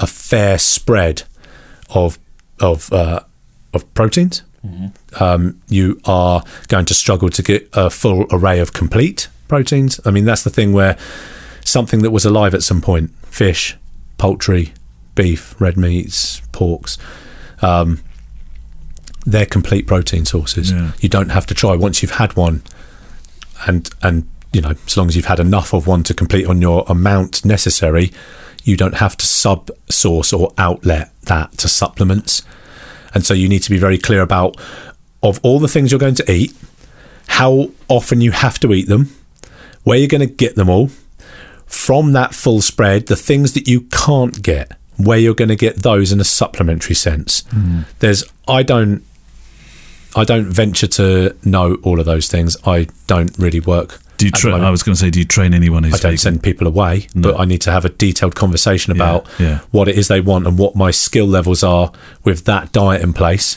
a 0.01 0.07
fair 0.07 0.59
spread 0.59 1.23
of 1.91 2.19
of 2.61 2.93
uh, 2.93 3.21
of 3.73 3.93
proteins. 3.95 4.43
Um, 5.21 5.63
you 5.69 6.01
are 6.05 6.43
going 6.67 6.85
to 6.87 6.95
struggle 6.95 7.31
to 7.31 7.43
get 7.43 7.69
a 7.73 7.89
full 7.91 8.27
array 8.31 8.59
of 8.59 8.73
complete 8.73 9.29
proteins. 9.47 10.01
I 10.05 10.11
mean, 10.11 10.25
that's 10.25 10.43
the 10.43 10.51
thing 10.51 10.73
where 10.73 10.99
something 11.65 12.03
that 12.03 12.11
was 12.11 12.25
alive 12.25 12.55
at 12.55 12.63
some 12.63 12.81
point 12.81 13.11
fish, 13.25 13.77
poultry, 14.19 14.73
beef, 15.15 15.59
red 15.61 15.77
meats, 15.77 16.41
porks 16.53 16.99
um, 17.63 18.01
they're 19.31 19.47
complete 19.47 19.87
protein 19.87 20.25
sources. 20.25 20.73
Yeah. 20.73 20.93
You 21.01 21.09
don't 21.09 21.31
have 21.31 21.47
to 21.47 21.55
try 21.55 21.77
once 21.77 22.03
you've 22.03 22.13
had 22.13 22.35
one, 22.37 22.63
and 23.67 23.89
and 24.03 24.29
you 24.53 24.61
know, 24.61 24.73
as 24.87 24.97
long 24.97 25.09
as 25.09 25.17
you've 25.17 25.27
had 25.27 25.41
enough 25.41 25.75
of 25.75 25.87
one 25.87 26.03
to 26.05 26.15
complete 26.15 26.47
on 26.47 26.63
your 26.63 26.85
amount 26.89 27.45
necessary, 27.45 28.11
you 28.65 28.77
don't 28.77 28.97
have 28.97 29.17
to 29.19 29.27
sub 29.27 29.71
source 29.91 30.33
or 30.33 30.53
outlet 30.57 31.13
that 31.25 31.53
to 31.59 31.69
supplements. 31.69 32.43
And 33.15 33.25
so 33.25 33.35
you 33.35 33.49
need 33.49 33.63
to 33.63 33.71
be 33.71 33.79
very 33.79 33.99
clear 33.99 34.23
about 34.23 34.57
of 35.23 35.41
all 35.43 35.59
the 35.59 35.69
things 35.69 35.91
you're 35.91 35.99
going 35.99 36.15
to 36.15 36.33
eat, 36.33 36.55
how 37.29 37.71
often 37.89 38.21
you 38.21 38.31
have 38.31 38.59
to 38.61 38.73
eat 38.73 38.89
them, 38.89 39.11
where 39.85 39.99
you're 39.99 40.09
going 40.09 40.27
to 40.27 40.35
get 40.35 40.55
them 40.55 40.71
all, 40.71 40.91
from 41.67 42.13
that 42.13 42.35
full 42.35 42.61
spread, 42.61 43.07
the 43.07 43.17
things 43.17 43.53
that 43.53 43.69
you 43.69 43.83
can't 43.91 44.43
get, 44.43 44.73
where 44.97 45.19
you're 45.19 45.35
going 45.35 45.49
to 45.49 45.57
get 45.57 45.77
those 45.83 46.13
in 46.13 46.21
a 46.21 46.25
supplementary 46.25 46.95
sense. 46.95 47.45
Hmm. 47.51 47.81
There's, 47.99 48.25
I 48.47 48.63
don't, 48.63 49.03
I 50.17 50.25
don't 50.25 50.47
venture 50.47 50.87
to 50.89 51.37
know 51.45 51.77
all 51.83 52.01
of 52.01 52.07
those 52.07 52.29
things. 52.29 52.57
I 52.67 52.89
don't 53.07 53.37
really 53.39 53.61
work. 53.61 54.01
Do 54.17 54.27
you 54.27 54.33
train? 54.33 54.55
I 54.65 54.71
was 54.71 54.83
going 54.83 54.95
to 54.95 55.01
say, 55.01 55.11
do 55.11 55.21
you 55.21 55.25
train 55.25 55.55
anyone 55.55 55.85
who's 55.85 55.95
I 55.95 55.99
don't 55.99 56.03
vegan? 56.13 56.19
send 56.19 56.43
people 56.43 56.67
away, 56.67 57.07
but 57.15 57.39
I 57.39 57.45
need 57.45 57.61
to 57.63 57.71
have 57.71 57.85
a 57.85 57.89
detailed 57.89 58.35
conversation 58.35 58.91
about 58.93 59.29
yeah. 59.39 59.61
what 59.71 59.87
it 59.87 59.97
is 59.97 60.09
they 60.09 60.21
want 60.21 60.47
and 60.47 60.59
what 60.59 60.75
my 60.75 60.91
skill 60.91 61.27
levels 61.27 61.63
are 61.63 61.93
with 62.25 62.45
that 62.47 62.73
diet 62.73 63.03
in 63.03 63.13
place. 63.13 63.57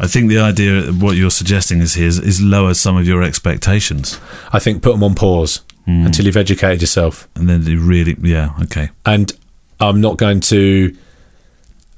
I 0.00 0.08
think 0.08 0.28
the 0.30 0.40
idea, 0.40 0.90
what 0.90 1.16
you're 1.16 1.30
suggesting 1.30 1.80
is 1.80 1.94
here, 1.94 2.08
is, 2.08 2.18
is 2.18 2.40
lower 2.40 2.74
some 2.74 2.96
of 2.96 3.06
your 3.06 3.22
expectations, 3.22 4.18
I 4.52 4.58
think 4.58 4.82
put 4.82 4.92
them 4.92 5.04
on 5.04 5.14
pause 5.14 5.60
Hmm. 5.84 6.06
until 6.06 6.24
you've 6.24 6.36
educated 6.38 6.80
yourself. 6.80 7.28
and 7.36 7.46
then 7.48 7.62
you 7.66 7.78
really, 7.78 8.16
yeah, 8.22 8.54
okay, 8.62 8.88
and 9.04 9.30
I'm 9.78 10.00
not 10.00 10.16
going 10.16 10.40
to 10.40 10.96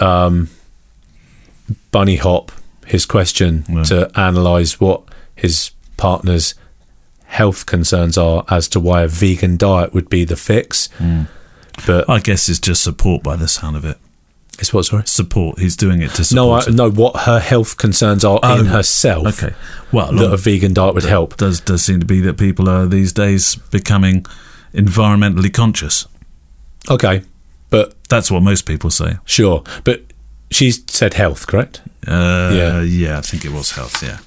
um, 0.00 0.48
bunny 1.92 2.16
hop 2.16 2.50
his 2.86 3.04
question 3.06 3.64
No. 3.68 3.84
to 3.84 4.10
analyze 4.18 4.80
what 4.80 5.02
his 5.34 5.72
partner's 5.96 6.54
health 7.26 7.66
concerns 7.66 8.16
are 8.16 8.44
as 8.48 8.68
to 8.68 8.80
why 8.80 9.02
a 9.02 9.08
vegan 9.08 9.56
diet 9.56 9.92
would 9.92 10.08
be 10.08 10.24
the 10.24 10.36
fix. 10.36 10.88
Hmm. 10.98 11.22
But 11.86 12.08
I 12.08 12.20
guess 12.20 12.48
it's 12.48 12.60
just 12.60 12.82
support 12.82 13.22
by 13.22 13.36
the 13.36 13.48
sound 13.48 13.76
of 13.76 13.84
it. 13.84 13.98
it's 14.58 14.72
what 14.72 14.84
sorry. 14.86 15.02
Support. 15.06 15.58
He's 15.58 15.76
doing 15.76 16.00
it 16.00 16.12
to 16.12 16.34
No, 16.34 16.52
I, 16.52 16.60
support. 16.60 16.76
no. 16.76 16.90
What 16.90 17.16
her 17.22 17.38
health 17.40 17.76
concerns 17.76 18.24
are 18.24 18.40
Oh, 18.42 18.58
in 18.60 18.66
herself. 18.66 19.26
Okay. 19.42 19.54
Well, 19.92 20.12
that 20.12 20.32
a 20.32 20.36
vegan 20.38 20.72
diet 20.72 20.94
would 20.94 21.04
help. 21.04 21.36
does 21.36 21.60
does 21.60 21.82
seem 21.82 22.00
to 22.00 22.06
be 22.06 22.20
that 22.20 22.38
people 22.38 22.66
are 22.70 22.86
these 22.86 23.12
days 23.12 23.56
becoming 23.70 24.24
environmentally 24.72 25.52
conscious. 25.52 26.06
Okay, 26.90 27.22
but 27.68 27.94
That's 28.08 28.30
what 28.30 28.42
most 28.42 28.64
people 28.64 28.88
say. 28.90 29.18
sure. 29.26 29.62
But 29.84 30.04
she's 30.50 30.82
said 30.88 31.14
health, 31.14 31.46
correct? 31.46 31.80
Uh, 32.06 32.52
Yeah. 32.54 32.82
yeah, 32.82 33.18
I 33.18 33.20
think 33.20 33.44
it 33.44 33.52
was 33.52 33.72
health. 33.72 34.02
Yeah, 34.02 34.18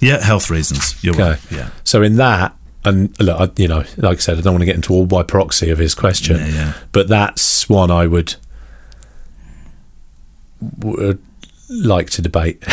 yeah, 0.00 0.22
health 0.24 0.50
reasons. 0.50 0.94
You're 1.02 1.14
Okay. 1.14 1.22
right. 1.30 1.40
Yeah, 1.50 1.68
So 1.84 2.02
in 2.02 2.16
that, 2.16 2.54
and 2.84 3.14
look, 3.18 3.40
I, 3.40 3.48
you 3.60 3.66
know, 3.68 3.84
like 3.96 4.18
I 4.18 4.20
said, 4.20 4.38
I 4.38 4.40
don't 4.42 4.52
want 4.54 4.62
to 4.62 4.66
get 4.66 4.74
into 4.76 4.92
all 4.92 5.06
by 5.06 5.22
proxy 5.22 5.70
of 5.70 5.78
his 5.78 5.94
question, 5.94 6.36
Yeah, 6.38 6.48
yeah. 6.48 6.72
but 6.92 7.08
that's 7.08 7.68
one 7.68 7.90
I 7.90 8.06
would 8.06 8.34
would 10.80 11.18
like 11.68 12.10
to 12.10 12.22
debate. 12.22 12.60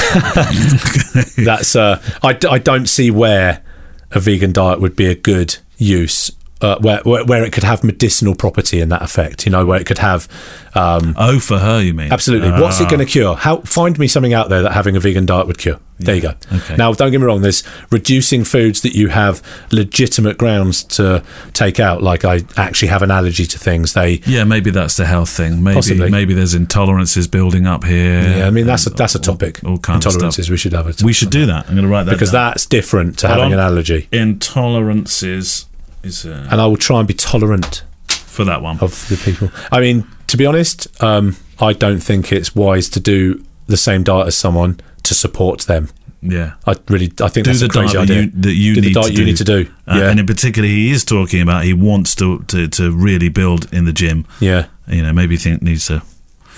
that's 1.38 1.76
uh, 1.76 2.02
I, 2.24 2.34
d- 2.34 2.47
I 2.47 2.58
don't 2.60 2.88
see 2.88 3.12
where 3.12 3.63
a 4.12 4.19
vegan 4.19 4.52
diet 4.52 4.80
would 4.82 4.95
be 4.95 5.08
a 5.08 5.15
good 5.15 5.58
use 5.78 6.32
uh, 6.62 6.78
where, 6.80 7.02
where 7.04 7.26
where 7.26 7.43
it 7.43 7.52
could 7.54 7.63
have 7.63 7.84
medicinal 7.84 8.36
property 8.36 8.80
in 8.82 8.89
that 8.89 9.02
effect. 9.02 9.45
You 9.45 9.52
know, 9.52 9.65
where 9.65 9.80
it 9.80 9.86
could 9.86 9.97
have 10.00 10.28
um, 10.76 11.15
Oh, 11.17 11.39
for 11.39 11.58
her, 11.60 11.82
you 11.82 11.93
mean? 11.93 12.12
absolutely. 12.12 12.52
What's 12.52 12.80
it 12.80 12.86
Ah. 12.88 12.89
going 12.89 13.00
to 13.00 13.06
cure? 13.06 13.36
How 13.36 13.58
find 13.62 13.97
me 14.00 14.08
something 14.08 14.34
out 14.34 14.50
there 14.50 14.62
that 14.62 14.71
having 14.74 14.95
a 14.95 15.00
vegan 15.00 15.26
diet 15.26 15.47
would 15.47 15.58
cure. 15.58 15.80
There 16.00 16.15
you 16.15 16.21
go. 16.21 16.34
Okay. 16.52 16.76
Now, 16.78 16.93
don't 16.93 17.12
get 17.12 17.19
me 17.19 17.26
wrong. 17.28 17.41
There's 17.41 17.63
reducing 17.91 18.43
foods 18.43 18.82
that 18.82 18.95
you 18.95 19.10
have 19.10 19.43
legitimate 19.71 20.36
grounds 20.39 20.84
to 20.95 21.24
take 21.54 21.80
out. 21.80 22.02
Like 22.02 22.26
I 22.26 22.39
actually 22.58 22.88
have 22.88 23.04
an 23.04 23.12
allergy 23.12 23.45
to 23.45 23.60
things. 23.60 23.93
They 23.93 24.19
Yeah, 24.26 24.43
maybe 24.45 24.71
that's 24.71 24.97
the 24.97 25.06
health 25.06 25.30
thing. 25.30 25.62
Maybe 25.63 25.76
Possibly. 25.76 26.10
maybe 26.10 26.34
there's 26.34 26.56
intolerances 26.56 27.30
building 27.30 27.67
up 27.67 27.84
here. 27.84 28.38
yeah. 28.38 28.47
I 28.47 28.50
mean 28.50 28.65
that's 28.65 28.88
a 28.88 28.89
that's 28.89 29.13
a 29.13 29.19
topic. 29.19 29.60
All, 29.63 29.78
kinds 29.78 30.06
of 30.08 30.13
Intolerances. 30.13 30.34
stuff. 30.45 30.50
We 30.50 30.58
should 30.58 30.74
have 30.74 30.88
it. 30.88 31.04
We 31.04 31.13
should 31.13 31.30
do 31.30 31.45
that. 31.45 31.67
I'm 31.67 31.76
going 31.76 31.86
to 31.86 31.91
write 31.91 32.06
that 32.06 32.13
because 32.13 32.32
down. 32.32 32.50
that's 32.52 32.65
different 32.65 33.19
to 33.19 33.28
Hold 33.28 33.39
having 33.41 33.54
on. 33.54 33.60
an 33.60 33.65
allergy. 33.65 34.08
intolerances 34.12 35.65
is 36.04 36.26
uh, 36.26 36.48
And 36.52 36.60
I 36.62 36.66
will 36.68 36.78
try 36.78 37.00
and 37.00 37.08
be 37.08 37.14
tolerant 37.14 37.84
for 38.08 38.44
that 38.46 38.62
one. 38.62 38.80
of 38.80 39.08
the 39.10 39.18
people. 39.18 39.52
I 39.72 39.80
mean, 39.80 40.06
to 40.28 40.38
be 40.38 40.46
honest, 40.46 40.88
um, 41.04 41.36
I 41.60 41.74
don't 41.74 42.00
think 42.02 42.32
it's 42.32 42.56
wise 42.56 42.90
to 42.90 43.00
do 43.00 43.44
the 43.68 43.78
same 43.78 44.04
diet 44.04 44.28
as 44.28 44.36
someone 44.38 44.80
to 45.04 45.14
support 45.14 45.62
them. 45.62 45.90
Yeah. 46.22 46.54
I 46.68 46.76
really, 46.88 47.12
I 47.22 47.30
think 47.30 47.46
do 47.46 47.52
that's 47.52 47.60
the 47.62 47.66
a 47.66 47.70
crazy 47.70 47.94
diet 47.94 48.08
that 48.08 48.14
idea. 48.14 48.24
you, 48.24 48.32
that 48.42 48.54
you 48.54 48.76
do 48.76 48.82
need 48.82 48.88
the 48.90 48.94
diet 48.94 49.06
to 49.08 49.12
you 49.14 49.18
do. 49.18 49.26
need 49.26 49.38
to 49.38 49.44
do. 49.44 49.72
Uh, 49.88 49.96
yeah, 49.98 50.10
And 50.12 50.20
in 50.20 50.26
particular, 50.28 50.68
he 50.68 50.92
is 50.92 51.04
talking 51.04 51.42
about 51.42 51.64
he 51.64 51.74
wants 51.74 52.14
to, 52.16 52.44
to, 52.44 52.68
to 52.68 52.92
really 52.92 53.30
build 53.30 53.72
in 53.74 53.86
the 53.86 53.94
gym. 53.94 54.26
yeah, 54.40 54.68
You 54.88 55.02
know, 55.02 55.14
maybe 55.14 55.36
think 55.38 55.62
needs 55.62 55.88
to. 55.88 56.04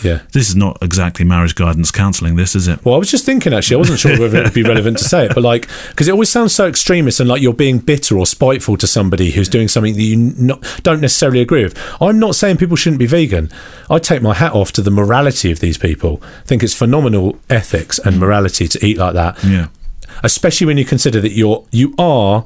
Yeah. 0.01 0.21
This 0.31 0.49
is 0.49 0.55
not 0.55 0.77
exactly 0.81 1.25
marriage 1.25 1.55
guidance 1.55 1.91
counselling, 1.91 2.35
this 2.35 2.55
is 2.55 2.67
it? 2.67 2.83
Well, 2.83 2.95
I 2.95 2.97
was 2.97 3.11
just 3.11 3.25
thinking 3.25 3.53
actually, 3.53 3.75
I 3.75 3.79
wasn't 3.79 3.99
sure 3.99 4.19
whether 4.19 4.39
it 4.39 4.43
would 4.43 4.53
be 4.53 4.63
relevant 4.63 4.97
to 4.97 5.03
say 5.03 5.25
it, 5.25 5.33
but 5.35 5.43
like, 5.43 5.67
because 5.89 6.07
it 6.07 6.11
always 6.11 6.29
sounds 6.29 6.53
so 6.53 6.67
extremist 6.67 7.19
and 7.19 7.29
like 7.29 7.41
you're 7.41 7.53
being 7.53 7.79
bitter 7.79 8.17
or 8.17 8.25
spiteful 8.25 8.75
to 8.77 8.87
somebody 8.87 9.31
who's 9.31 9.47
doing 9.47 9.67
something 9.67 9.93
that 9.93 10.01
you 10.01 10.17
not, 10.17 10.61
don't 10.83 11.01
necessarily 11.01 11.41
agree 11.41 11.63
with. 11.63 11.77
I'm 12.01 12.19
not 12.19 12.35
saying 12.35 12.57
people 12.57 12.75
shouldn't 12.75 12.99
be 12.99 13.05
vegan. 13.05 13.49
I 13.89 13.99
take 13.99 14.21
my 14.21 14.33
hat 14.33 14.53
off 14.53 14.71
to 14.73 14.81
the 14.81 14.91
morality 14.91 15.51
of 15.51 15.59
these 15.59 15.77
people. 15.77 16.21
I 16.23 16.45
think 16.45 16.63
it's 16.63 16.73
phenomenal 16.73 17.37
ethics 17.49 17.99
and 17.99 18.19
morality 18.19 18.67
to 18.67 18.85
eat 18.85 18.97
like 18.97 19.13
that. 19.13 19.43
Yeah. 19.43 19.67
especially 20.23 20.67
when 20.67 20.77
you 20.77 20.85
consider 20.85 21.19
that 21.21 21.31
you're 21.31 21.65
you 21.71 21.93
are 21.97 22.43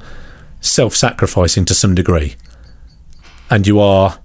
self-sacrificing 0.60 1.64
to 1.64 1.74
some 1.74 1.94
degree 1.94 2.36
and 3.50 3.66
you 3.66 3.78
are 3.80 4.18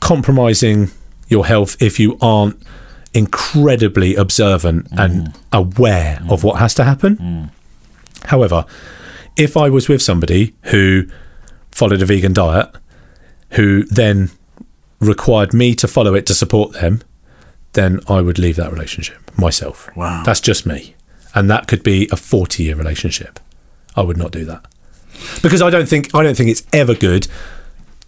compromising 0.00 0.90
your 1.28 1.46
health 1.46 1.80
if 1.80 1.98
you 1.98 2.18
aren't 2.20 2.60
incredibly 3.12 4.16
observant 4.16 4.88
and 4.92 5.28
mm. 5.28 5.36
aware 5.52 6.18
mm. 6.22 6.32
of 6.32 6.42
what 6.42 6.58
has 6.58 6.74
to 6.74 6.84
happen. 6.84 7.16
Mm. 7.16 7.50
However 8.26 8.66
if 9.36 9.56
i 9.56 9.68
was 9.68 9.88
with 9.88 10.02
somebody 10.02 10.54
who 10.64 11.06
followed 11.70 12.02
a 12.02 12.06
vegan 12.06 12.32
diet 12.32 12.70
who 13.50 13.84
then 13.84 14.30
required 15.00 15.52
me 15.52 15.74
to 15.74 15.88
follow 15.88 16.14
it 16.14 16.26
to 16.26 16.34
support 16.34 16.72
them 16.74 17.02
then 17.72 18.00
i 18.08 18.20
would 18.20 18.38
leave 18.38 18.56
that 18.56 18.72
relationship 18.72 19.16
myself. 19.36 19.90
Wow. 19.96 20.22
that's 20.24 20.40
just 20.40 20.64
me. 20.64 20.94
And 21.34 21.50
that 21.50 21.66
could 21.66 21.82
be 21.82 22.08
a 22.12 22.16
40 22.16 22.62
year 22.62 22.76
relationship. 22.76 23.40
I 23.96 24.02
would 24.02 24.16
not 24.16 24.30
do 24.30 24.44
that. 24.44 24.64
Because 25.42 25.60
i 25.60 25.70
don't 25.70 25.88
think 25.88 26.14
i 26.14 26.22
don't 26.22 26.36
think 26.36 26.50
it's 26.50 26.64
ever 26.72 26.94
good 26.94 27.26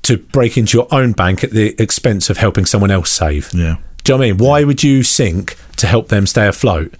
to 0.07 0.17
break 0.19 0.57
into 0.57 0.77
your 0.79 0.89
own 0.91 1.13
bank 1.13 1.45
at 1.45 1.51
the 1.51 1.81
expense 1.81 2.29
of 2.31 2.37
helping 2.39 2.65
someone 2.67 2.91
else 2.91 3.11
save 3.11 3.51
Yeah. 3.53 3.77
do 4.05 4.13
you 4.13 4.19
know 4.19 4.19
what 4.19 4.25
I 4.27 4.31
mean? 4.33 4.37
Why 4.39 4.65
would 4.65 4.83
you 4.83 5.03
sink 5.03 5.57
to 5.77 5.87
help 5.87 6.09
them 6.09 6.27
stay 6.27 6.47
afloat? 6.47 6.95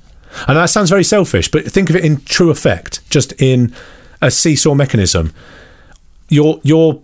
And 0.47 0.57
that 0.57 0.67
sounds 0.67 0.91
very 0.91 1.05
selfish, 1.05 1.51
but 1.51 1.65
think 1.73 1.89
of 1.91 1.97
it 1.97 2.05
in 2.05 2.21
true 2.23 2.51
effect, 2.51 3.01
just 3.11 3.33
in 3.41 3.73
a 4.21 4.31
seesaw 4.31 4.75
mechanism. 4.75 5.33
Your 6.29 6.61
your 6.63 7.01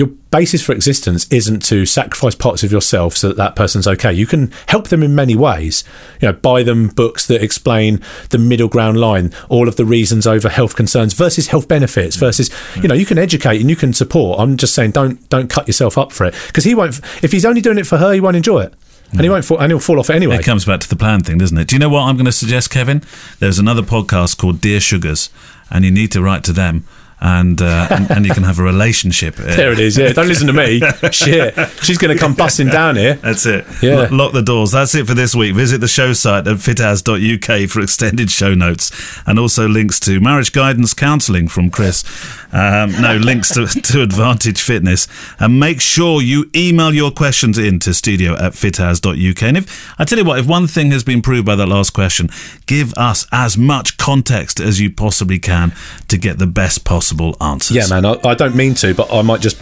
your 0.00 0.08
basis 0.30 0.62
for 0.62 0.72
existence 0.72 1.30
isn't 1.30 1.60
to 1.60 1.84
sacrifice 1.84 2.34
parts 2.34 2.64
of 2.64 2.72
yourself 2.72 3.16
so 3.16 3.28
that 3.28 3.36
that 3.36 3.54
person's 3.54 3.86
okay. 3.86 4.10
You 4.12 4.26
can 4.26 4.50
help 4.66 4.88
them 4.88 5.02
in 5.02 5.14
many 5.14 5.36
ways. 5.36 5.84
You 6.20 6.28
know, 6.28 6.32
buy 6.32 6.62
them 6.62 6.88
books 6.88 7.26
that 7.26 7.42
explain 7.42 8.00
the 8.30 8.38
middle 8.38 8.68
ground 8.68 8.98
line, 8.98 9.32
all 9.50 9.68
of 9.68 9.76
the 9.76 9.84
reasons 9.84 10.26
over 10.26 10.48
health 10.48 10.74
concerns 10.74 11.12
versus 11.12 11.48
health 11.48 11.68
benefits 11.68 12.16
mm. 12.16 12.20
versus 12.20 12.50
you 12.76 12.88
know, 12.88 12.94
you 12.94 13.04
can 13.04 13.18
educate 13.18 13.60
and 13.60 13.68
you 13.68 13.76
can 13.76 13.92
support. 13.92 14.40
I'm 14.40 14.56
just 14.56 14.74
saying 14.74 14.92
don't 14.92 15.28
don't 15.28 15.50
cut 15.50 15.66
yourself 15.66 15.98
up 15.98 16.12
for 16.12 16.24
it 16.24 16.34
because 16.46 16.64
he 16.64 16.74
won't 16.74 16.98
if 17.22 17.30
he's 17.30 17.44
only 17.44 17.60
doing 17.60 17.78
it 17.78 17.86
for 17.86 17.98
her, 17.98 18.12
he 18.12 18.20
won't 18.20 18.36
enjoy 18.36 18.62
it. 18.62 18.74
And 19.12 19.20
he 19.20 19.26
mm. 19.26 19.32
won't 19.32 19.44
fall, 19.44 19.60
and 19.60 19.70
he'll 19.70 19.80
fall 19.80 19.98
off 19.98 20.08
it 20.08 20.14
anyway. 20.14 20.36
It 20.36 20.44
comes 20.44 20.64
back 20.64 20.80
to 20.80 20.88
the 20.88 20.96
plan 20.96 21.20
thing, 21.20 21.38
doesn't 21.38 21.58
it? 21.58 21.68
Do 21.68 21.74
you 21.74 21.80
know 21.80 21.88
what 21.88 22.02
I'm 22.02 22.16
going 22.16 22.26
to 22.26 22.32
suggest, 22.32 22.70
Kevin? 22.70 23.02
There's 23.40 23.58
another 23.58 23.82
podcast 23.82 24.38
called 24.38 24.60
Dear 24.60 24.78
Sugars, 24.78 25.30
and 25.68 25.84
you 25.84 25.90
need 25.90 26.12
to 26.12 26.22
write 26.22 26.44
to 26.44 26.52
them, 26.52 26.86
and 27.20 27.60
uh, 27.60 27.86
and, 27.90 28.10
and 28.10 28.26
you 28.26 28.32
can 28.32 28.42
have 28.42 28.58
a 28.58 28.62
relationship. 28.62 29.36
There 29.60 29.72
it 29.72 29.80
is. 29.80 29.98
Yeah, 29.98 30.12
don't 30.12 30.28
listen 30.28 30.46
to 30.46 30.52
me. 30.52 30.80
Shit, 31.12 31.54
she's 31.82 31.98
going 31.98 32.16
to 32.16 32.18
come 32.18 32.34
busting 32.34 32.68
down 32.68 32.96
here. 32.96 33.14
That's 33.14 33.44
it. 33.44 33.66
Yeah. 33.82 34.08
Lo- 34.10 34.24
lock 34.24 34.32
the 34.32 34.42
doors. 34.42 34.70
That's 34.70 34.94
it 34.94 35.06
for 35.06 35.12
this 35.12 35.34
week. 35.34 35.54
Visit 35.54 35.78
the 35.78 35.88
show 35.88 36.12
site 36.12 36.46
at 36.46 36.56
fitaz.uk 36.56 37.68
for 37.68 37.80
extended 37.80 38.30
show 38.30 38.54
notes 38.54 38.90
and 39.26 39.38
also 39.38 39.68
links 39.68 40.00
to 40.00 40.20
marriage 40.20 40.52
guidance 40.52 40.94
counselling 40.94 41.48
from 41.48 41.68
Chris. 41.68 42.04
Um, 42.52 42.92
no, 43.00 43.16
links 43.16 43.52
to, 43.54 43.66
to 43.92 44.02
Advantage 44.02 44.62
Fitness. 44.62 45.06
And 45.38 45.60
make 45.60 45.80
sure 45.80 46.22
you 46.22 46.48
email 46.54 46.94
your 46.94 47.10
questions 47.10 47.58
in 47.58 47.80
to 47.80 47.92
studio 47.92 48.34
at 48.34 48.52
fitaz.uk. 48.52 49.42
And 49.42 49.56
if, 49.58 50.00
I 50.00 50.04
tell 50.04 50.18
you 50.18 50.24
what, 50.24 50.38
if 50.38 50.46
one 50.46 50.66
thing 50.66 50.90
has 50.92 51.04
been 51.04 51.22
proved 51.22 51.44
by 51.44 51.56
that 51.56 51.66
last 51.66 51.90
question, 51.90 52.30
give 52.66 52.94
us 52.94 53.26
as 53.30 53.58
much 53.58 53.98
context 53.98 54.60
as 54.60 54.80
you 54.80 54.90
possibly 54.90 55.38
can 55.38 55.74
to 56.08 56.16
get 56.16 56.38
the 56.38 56.46
best 56.46 56.84
possible 56.84 57.09
answers. 57.40 57.76
Yeah, 57.76 57.86
man. 57.88 58.04
I, 58.04 58.16
I 58.24 58.34
don't 58.34 58.54
mean 58.56 58.74
to, 58.74 58.94
but 58.94 59.12
I 59.12 59.22
might 59.22 59.40
just 59.40 59.60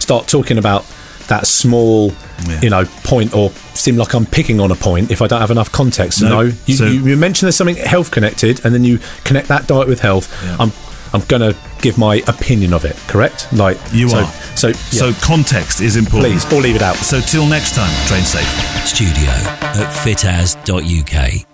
start 0.00 0.26
talking 0.28 0.58
about 0.58 0.84
that 1.28 1.46
small, 1.46 2.12
Yeah. 2.48 2.60
you 2.60 2.70
know, 2.70 2.84
point 3.04 3.34
or 3.34 3.50
seem 3.74 3.96
like 3.96 4.14
I'm 4.14 4.26
picking 4.26 4.60
on 4.60 4.70
a 4.72 4.74
point 4.74 5.10
if 5.10 5.22
I 5.22 5.26
don't 5.28 5.40
have 5.40 5.50
enough 5.52 5.70
context. 5.70 6.22
No. 6.22 6.28
No, 6.28 6.40
you, 6.66 6.74
So- 6.74 6.86
you, 6.86 7.06
you 7.06 7.16
mention 7.16 7.46
there's 7.46 7.56
something 7.56 7.76
health 7.76 8.10
connected, 8.10 8.64
and 8.64 8.74
then 8.74 8.84
you 8.84 8.98
connect 9.24 9.48
that 9.48 9.66
diet 9.68 9.86
with 9.88 10.00
health. 10.00 10.28
Yeah. 10.44 10.56
I'm 10.58 10.72
I'm 11.12 11.22
gonna 11.26 11.54
give 11.82 11.98
my 11.98 12.22
opinion 12.28 12.72
of 12.72 12.84
it. 12.84 12.94
Correct? 13.08 13.52
Like 13.52 13.78
You 13.92 14.08
so, 14.08 14.18
are. 14.18 14.26
So 14.56 14.68
yeah, 14.68 14.74
So 14.74 15.12
context 15.14 15.80
is 15.80 15.96
important. 15.96 16.32
please, 16.40 16.52
or 16.52 16.60
leave 16.60 16.76
it 16.76 16.82
out. 16.82 16.94
So 16.96 17.20
till 17.20 17.46
next 17.46 17.74
time, 17.74 17.90
train 18.06 18.22
safe. 18.22 18.46
Studio 18.86 19.28
at 19.30 19.90
fitaz.uk. 20.04 21.49